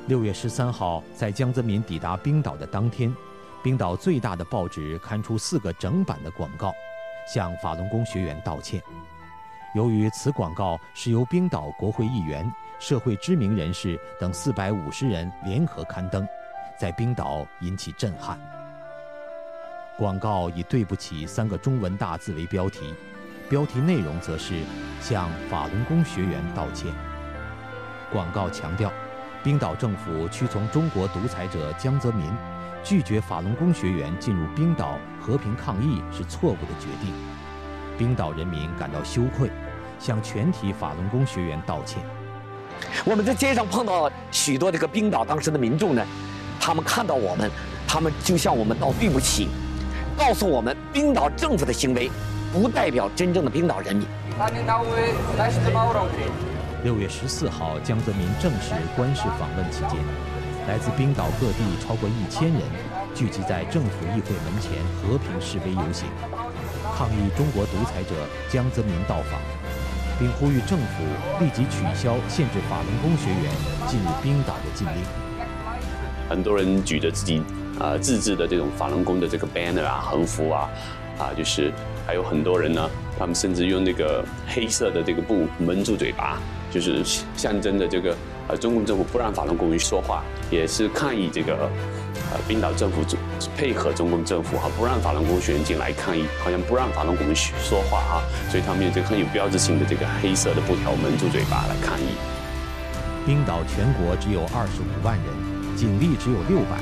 [0.08, 3.12] 六月十三号，在江泽民抵达冰岛的当天，
[3.64, 6.72] 冰岛最大的报纸刊出四个整版的广告，
[7.28, 8.80] 向法轮功学员道歉。
[9.74, 12.50] 由于此广告是由冰岛国会议员、
[12.80, 16.26] 社会知名人士等四百五十人联合刊登。
[16.78, 18.38] 在冰岛引起震撼。
[19.98, 22.94] 广告以“对不起”三个中文大字为标题，
[23.50, 24.62] 标题内容则是
[25.00, 26.94] 向法轮功学员道歉。
[28.12, 28.92] 广告强调，
[29.46, 32.32] 冰岛政府屈从中国独裁者江泽民，
[32.84, 37.14] 拒绝法轮功学员进入冰岛和平抗议是错误的决定。
[37.96, 39.52] 冰岛人民感到羞愧，
[40.00, 42.02] 向全体法轮功学员道歉。
[43.06, 46.04] 我们在街上碰到许多这个冰岛当时的民众呢。
[46.60, 47.52] 他们看到我们，
[47.88, 49.50] 他们就向我们道对不起，
[50.18, 52.10] 告诉我们冰岛政府的行为
[52.52, 54.08] 不代表真正的冰岛人民。
[56.86, 59.98] 六月十四号，江泽民正式官事访问期间，
[60.68, 62.62] 来自冰岛各地超过一千人
[63.16, 66.06] 聚集在政府议会门前和平示威游行，
[66.96, 68.14] 抗议中国独裁者
[68.52, 69.42] 江泽民到访，
[70.20, 71.04] 并呼吁政府
[71.44, 73.52] 立即取消限制法轮功学员
[73.88, 74.94] 进入冰岛的禁令。
[76.30, 77.42] 很多人举着自己
[77.80, 80.70] 啊自制的这种法轮功的这个 banner 啊横幅啊
[81.18, 81.74] 啊，就是
[82.06, 86.40] 还有很多人呢，他们甚至用那个黑色的这个布蒙住嘴巴，
[86.76, 87.02] 就是
[87.38, 88.14] 象征着这个
[88.50, 90.22] 呃中共政府不让法轮功说话，
[90.52, 91.72] 也是抗议这个
[92.34, 92.98] 呃冰岛政府
[93.56, 102.10] 配合中共政府哈，不让法轮功学员进来抗议，好像不让法轮功说话哈，所以他们用这个很有标志性的这个黑色的布条蒙住嘴巴来抗议。
[103.26, 105.56] 冰岛全国只有二十五万人。
[105.78, 106.80] 警力只有六百，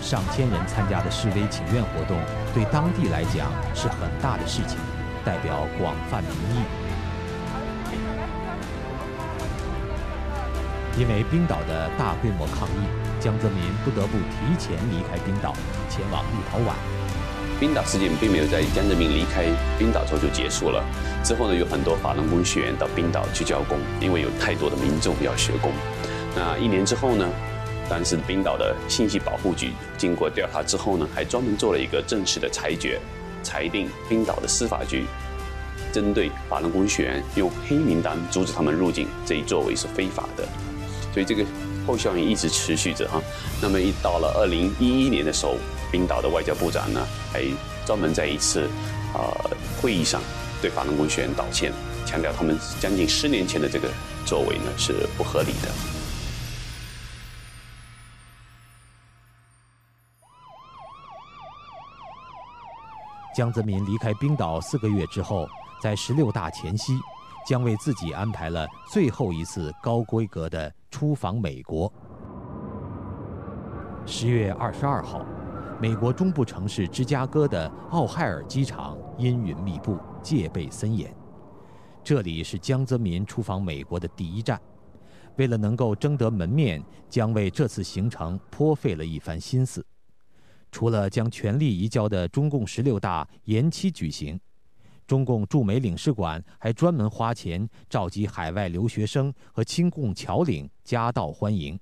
[0.00, 2.16] 上千人参加的示威请愿活动，
[2.54, 4.76] 对当地来讲是很大的事情，
[5.24, 6.85] 代表广泛民意。
[10.98, 12.88] 因为冰岛的大规模抗议，
[13.20, 15.52] 江泽民不得不提前离开冰岛，
[15.90, 16.74] 前往立陶宛。
[17.60, 19.44] 冰岛事件并没有在江泽民离开
[19.78, 20.82] 冰岛之后就结束了，
[21.22, 25.70] 之后呢，有很多法轮功学员到冰岛去教功，因为有太多的民众要学功。
[26.34, 27.28] 那一年之后呢？
[27.88, 33.00] 当时冰岛的信息保护局经过调查之后呢，还专门做了一个正式的裁决，
[33.44, 35.04] 裁定冰岛的司法局
[35.92, 40.44] 针对法轮功学员用黑名单阻止他们入境这一作为是非法的，
[41.16, 41.42] 所以这个
[41.86, 43.22] 后效应一直持续着哈。
[43.62, 45.54] 那么一到了二零一一年的时候，
[45.90, 47.42] 冰岛的外交部长呢，还
[47.86, 48.68] 专门在一次
[49.14, 49.50] 呃
[49.80, 50.20] 会议上
[50.60, 51.72] 对法轮功学员道歉，
[52.04, 53.88] 强调他们将近十年前的这个
[54.26, 55.70] 作为呢是不合理的。
[63.34, 65.48] 江泽民离开冰岛四个月之后，
[65.80, 66.92] 在十六大前夕，
[67.46, 71.90] 将为自己安排了最后一次高规格的出访美国。
[74.04, 75.24] 十月二十二号，
[75.80, 81.14] 美国中部城市芝加哥的奥海尔机场阴云密布，戒备森严。
[82.02, 84.60] 这里是江泽民出访美国的第一站。
[85.36, 89.84] 为了能够争得门面，将为这次行程颇费了一番心思。
[90.72, 94.38] 除了将权力移交的中共十六大延期举行，
[95.06, 101.78] 中共驻美领事馆还专门花钱召集海外留学生和亲共侨领夹道欢迎。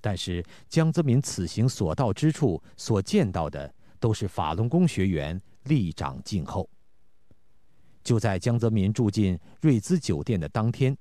[0.00, 6.68] 但是江泽民此行所到之处，所见到的都是法轮功学员立长静候。
[8.04, 10.96] 就在江泽民住进瑞兹酒店的当天，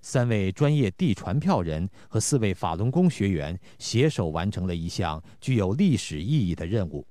[0.00, 7.06] 三位专业递传票人和四位法轮功学员携手完成了一项具有历史意义的任务。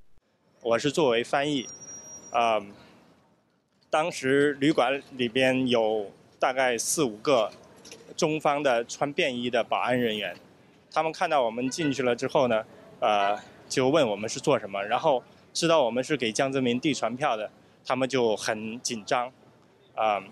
[0.63, 1.65] 我是作为翻译，
[2.31, 2.59] 啊，
[3.89, 7.51] 当时旅馆里边有大概四五个
[8.15, 10.35] 中方的穿便衣的保安人员。
[10.91, 12.65] 他们看到我们进去了之后呢，
[12.99, 13.37] 呃，
[13.69, 15.23] 就问我们是做什么，然后
[15.53, 17.49] 知道我们是给江泽民递传票的，
[17.85, 19.31] 他们就很紧张，
[19.95, 20.23] 啊，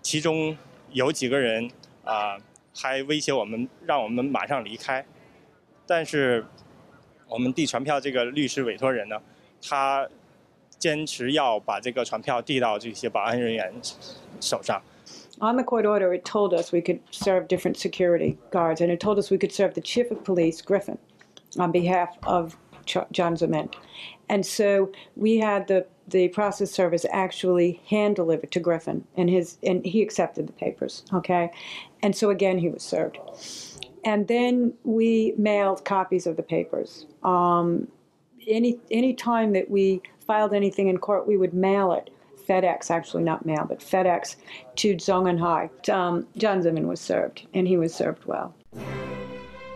[0.00, 0.56] 其中
[0.90, 1.70] 有几个人
[2.04, 2.38] 啊
[2.74, 5.04] 还威胁我们，让我们马上离开，
[5.86, 6.44] 但是
[7.28, 9.20] 我们递传票这个律师委托人呢，
[9.60, 10.08] 他
[10.77, 13.71] 坚持要把这个传票递到这些保安人员
[14.41, 14.81] 手上。
[15.39, 19.17] On the court order, it told us we could serve different security guards, and it told
[19.17, 20.97] us we could serve the chief of police, Griffin,
[21.57, 23.73] on behalf of Ch- John Zement.
[24.29, 29.57] And so we had the, the process service actually hand deliver to Griffin, and his
[29.63, 31.03] and he accepted the papers.
[31.13, 31.51] Okay,
[32.01, 33.17] and so again he was served,
[34.05, 37.05] and then we mailed copies of the papers.
[37.23, 37.87] Um,
[38.47, 42.10] any any time that we filed anything in court, we would mail it
[42.46, 44.36] FedEx, actually not mail, but FedEx
[44.76, 45.70] to Zhongnanhai.
[45.90, 48.52] Um, John Zeman was served, and he was served well.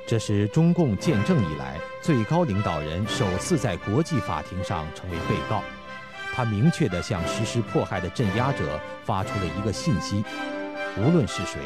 [0.06, 5.62] 这是中共建政以来最高领导人首次在国际法庭上成为被告。
[6.34, 10.24] 他明确地向实施迫害的镇压者发出了一个信息：
[10.98, 11.60] 无论是谁，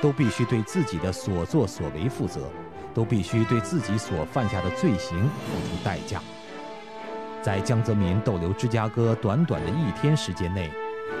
[0.00, 2.42] 都必须对自己的所作所为负责，
[2.94, 6.20] 都必须对自己所犯下的罪行付出代价。
[7.42, 10.70] 在江泽民逗留芝加哥短短的一天时间内，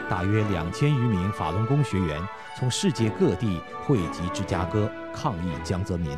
[0.08, 2.20] 大约两千余名法轮功学员
[2.58, 6.16] 从世界各地汇集芝加哥抗议江泽民。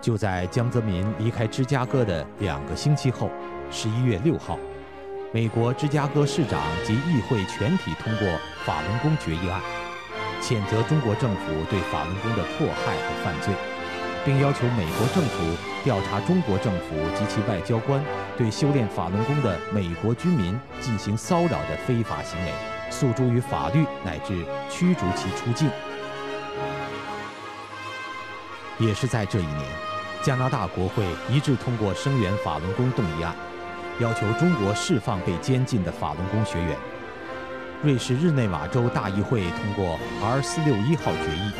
[0.00, 3.30] 就在江泽民离开芝加哥的两个星期后，
[3.70, 4.58] 十一月六号，
[5.32, 8.26] 美国芝加哥市长及议会全体通过
[8.64, 9.60] 法轮功决议案，
[10.40, 13.73] 谴责中国政府对法轮功的迫害和犯罪。
[14.24, 18.02] 并要求美国政府调查中国政府及其外交官
[18.38, 22.52] 对修炼法轮功的美国居民进行骚扰的非法行为，
[22.90, 25.68] 诉诸于法律乃至驱逐其出境。
[28.78, 29.62] 也是在这一年，
[30.22, 33.34] 加拿大国会一致通过声援法轮功动议案，
[34.00, 36.76] 要求中国释放被监禁的法轮功学员。
[37.82, 41.52] 瑞士日内瓦州大议会通过 R 四六一号决议，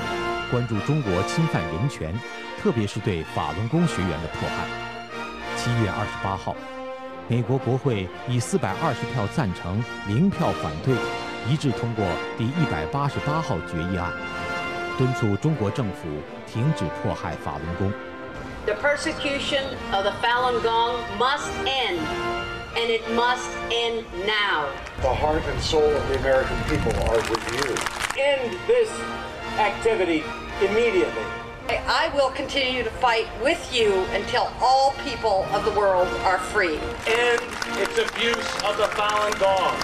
[0.50, 2.14] 关注中国侵犯人权。
[2.64, 4.64] 特别是对法轮功学员的迫害。
[5.54, 6.56] 七月二十八号，
[7.28, 10.94] 美国国会以四百二十票赞成、零票反对，
[11.46, 12.02] 一致通过
[12.38, 14.10] 第一百八十八号决议案，
[14.96, 16.08] 敦促中国政府
[16.46, 17.92] 停止迫害法轮功。
[18.64, 21.98] The persecution of the Falun Gong must end,
[22.76, 24.64] and it must end now.
[25.02, 27.76] The heart and soul of the American people are with you.
[28.16, 28.88] End this
[29.58, 30.22] activity
[30.62, 31.43] immediately.
[31.91, 36.77] I will continue to fight with you until all people of the world are free.
[37.07, 37.41] End
[37.77, 39.75] its abuse of the Falun Gong.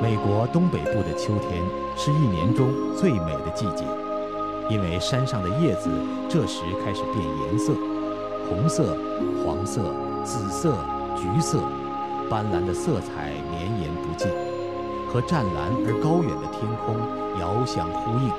[0.00, 1.62] 美国东北部的秋天
[1.96, 4.03] 是一年中最美的季节。
[4.69, 5.89] 因为山上的叶子
[6.27, 7.73] 这时开始变颜色，
[8.49, 8.97] 红色、
[9.43, 9.81] 黄色、
[10.23, 10.75] 紫色、
[11.15, 11.59] 橘色，
[12.29, 14.27] 斑斓的色彩绵延不尽，
[15.07, 16.95] 和湛蓝而高远的天空
[17.39, 18.31] 遥相呼应，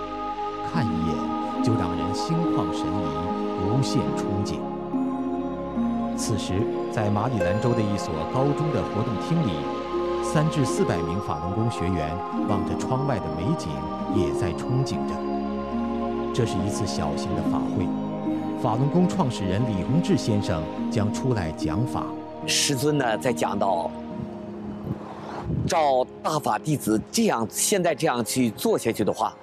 [0.72, 3.06] 看一眼就让人心旷神怡，
[3.62, 4.58] 无限憧憬。
[6.16, 6.54] 此时，
[6.90, 9.52] 在马里兰州的一所高中的活动厅里，
[10.24, 12.16] 三至四百名法轮功学员
[12.48, 13.70] 望着窗外的美景，
[14.14, 15.25] 也在憧憬着。
[16.36, 17.86] 这是一次小型的法会，
[18.62, 20.62] 法轮功创始人李洪志先生
[20.92, 22.04] 将出来讲法。
[22.46, 23.90] 师尊呢，在讲到，
[25.66, 29.34] 照大法弟子这样现在这样去做下去的话，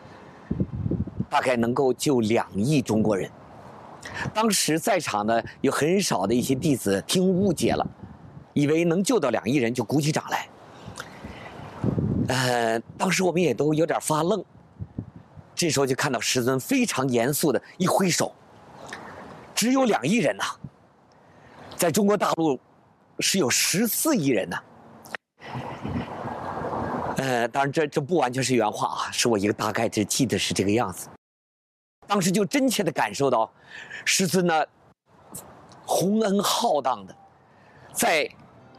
[1.31, 3.27] 大概能够救两亿中国人。
[4.31, 7.83] 当时在场的有很少的一些弟子听误解了，
[8.53, 10.47] 以为能救到两亿人，就鼓起掌来。
[12.27, 14.45] 呃，当时我们也都有点发愣。
[15.55, 18.33] 这时候就看到师尊非常严肃的一挥手，
[19.53, 20.43] 只有两亿人呐，
[21.75, 22.59] 在中国大陆
[23.19, 24.57] 是有十四亿人呐，
[27.17, 31.07] 呃，当然这这不完全是原话啊，是我一个大概只记得是这个样子。
[32.07, 33.49] 当时就真切的感受到，
[34.03, 34.65] 师尊呢，
[35.85, 37.15] 宏恩浩荡的，
[37.93, 38.29] 在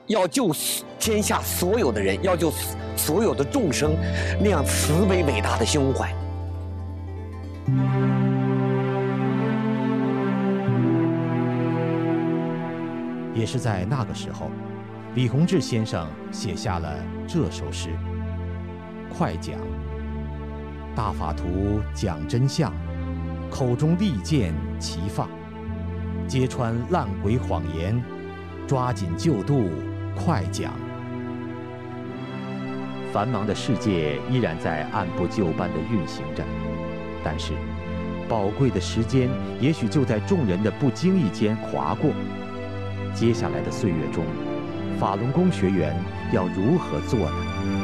[0.07, 0.51] 要救
[0.99, 2.53] 天下所有的人，要救
[2.97, 3.97] 所有的众生，
[4.41, 6.15] 那样慈悲伟大的胸怀。
[13.35, 14.51] 也是在那个时候，
[15.15, 16.95] 李洪志先生写下了
[17.27, 17.91] 这首诗：
[19.11, 19.59] 快讲，
[20.95, 22.73] 大法图讲真相，
[23.51, 25.29] 口中利剑齐放，
[26.29, 28.03] 揭穿烂鬼谎言，
[28.67, 29.71] 抓紧救度，
[30.15, 30.73] 快讲。
[33.13, 36.45] 繁忙的世界依然在按部就班地运行着，
[37.25, 37.55] 但是，
[38.29, 42.11] 宝贵的时间也许就在众人的不经意间划过。
[43.15, 44.25] 接下来的岁月中，
[45.01, 45.97] 法轮功学员
[46.33, 47.84] 要如何做呢？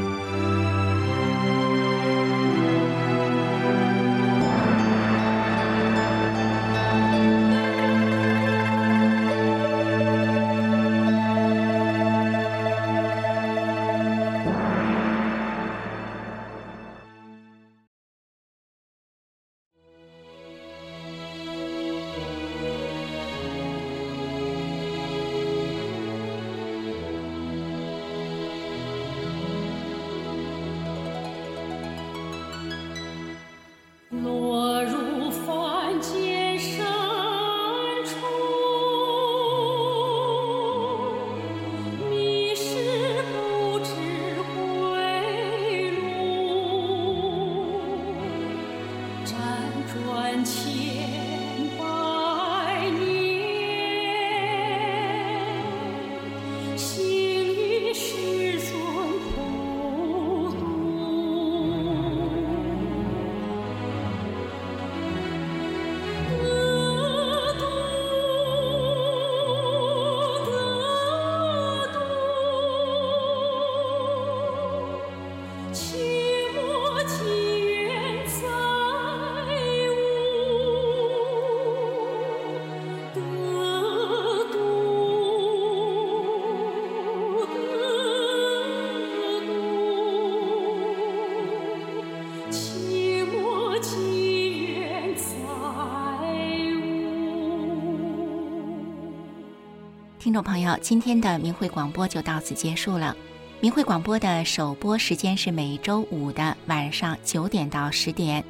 [100.30, 103.16] 听众朋友，今天的明慧广播就到此结束了。
[103.58, 108.44] 明慧广播的首播时间是每周五的晚上九点到十点。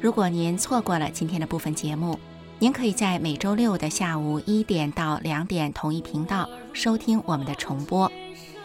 [0.00, 2.18] 如果您错过了今天的部分节目，
[2.58, 8.10] 您可以在每周六的下午一点到两点同一频道收听我们的重播。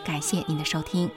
[0.04, 1.08] 感谢您的收听。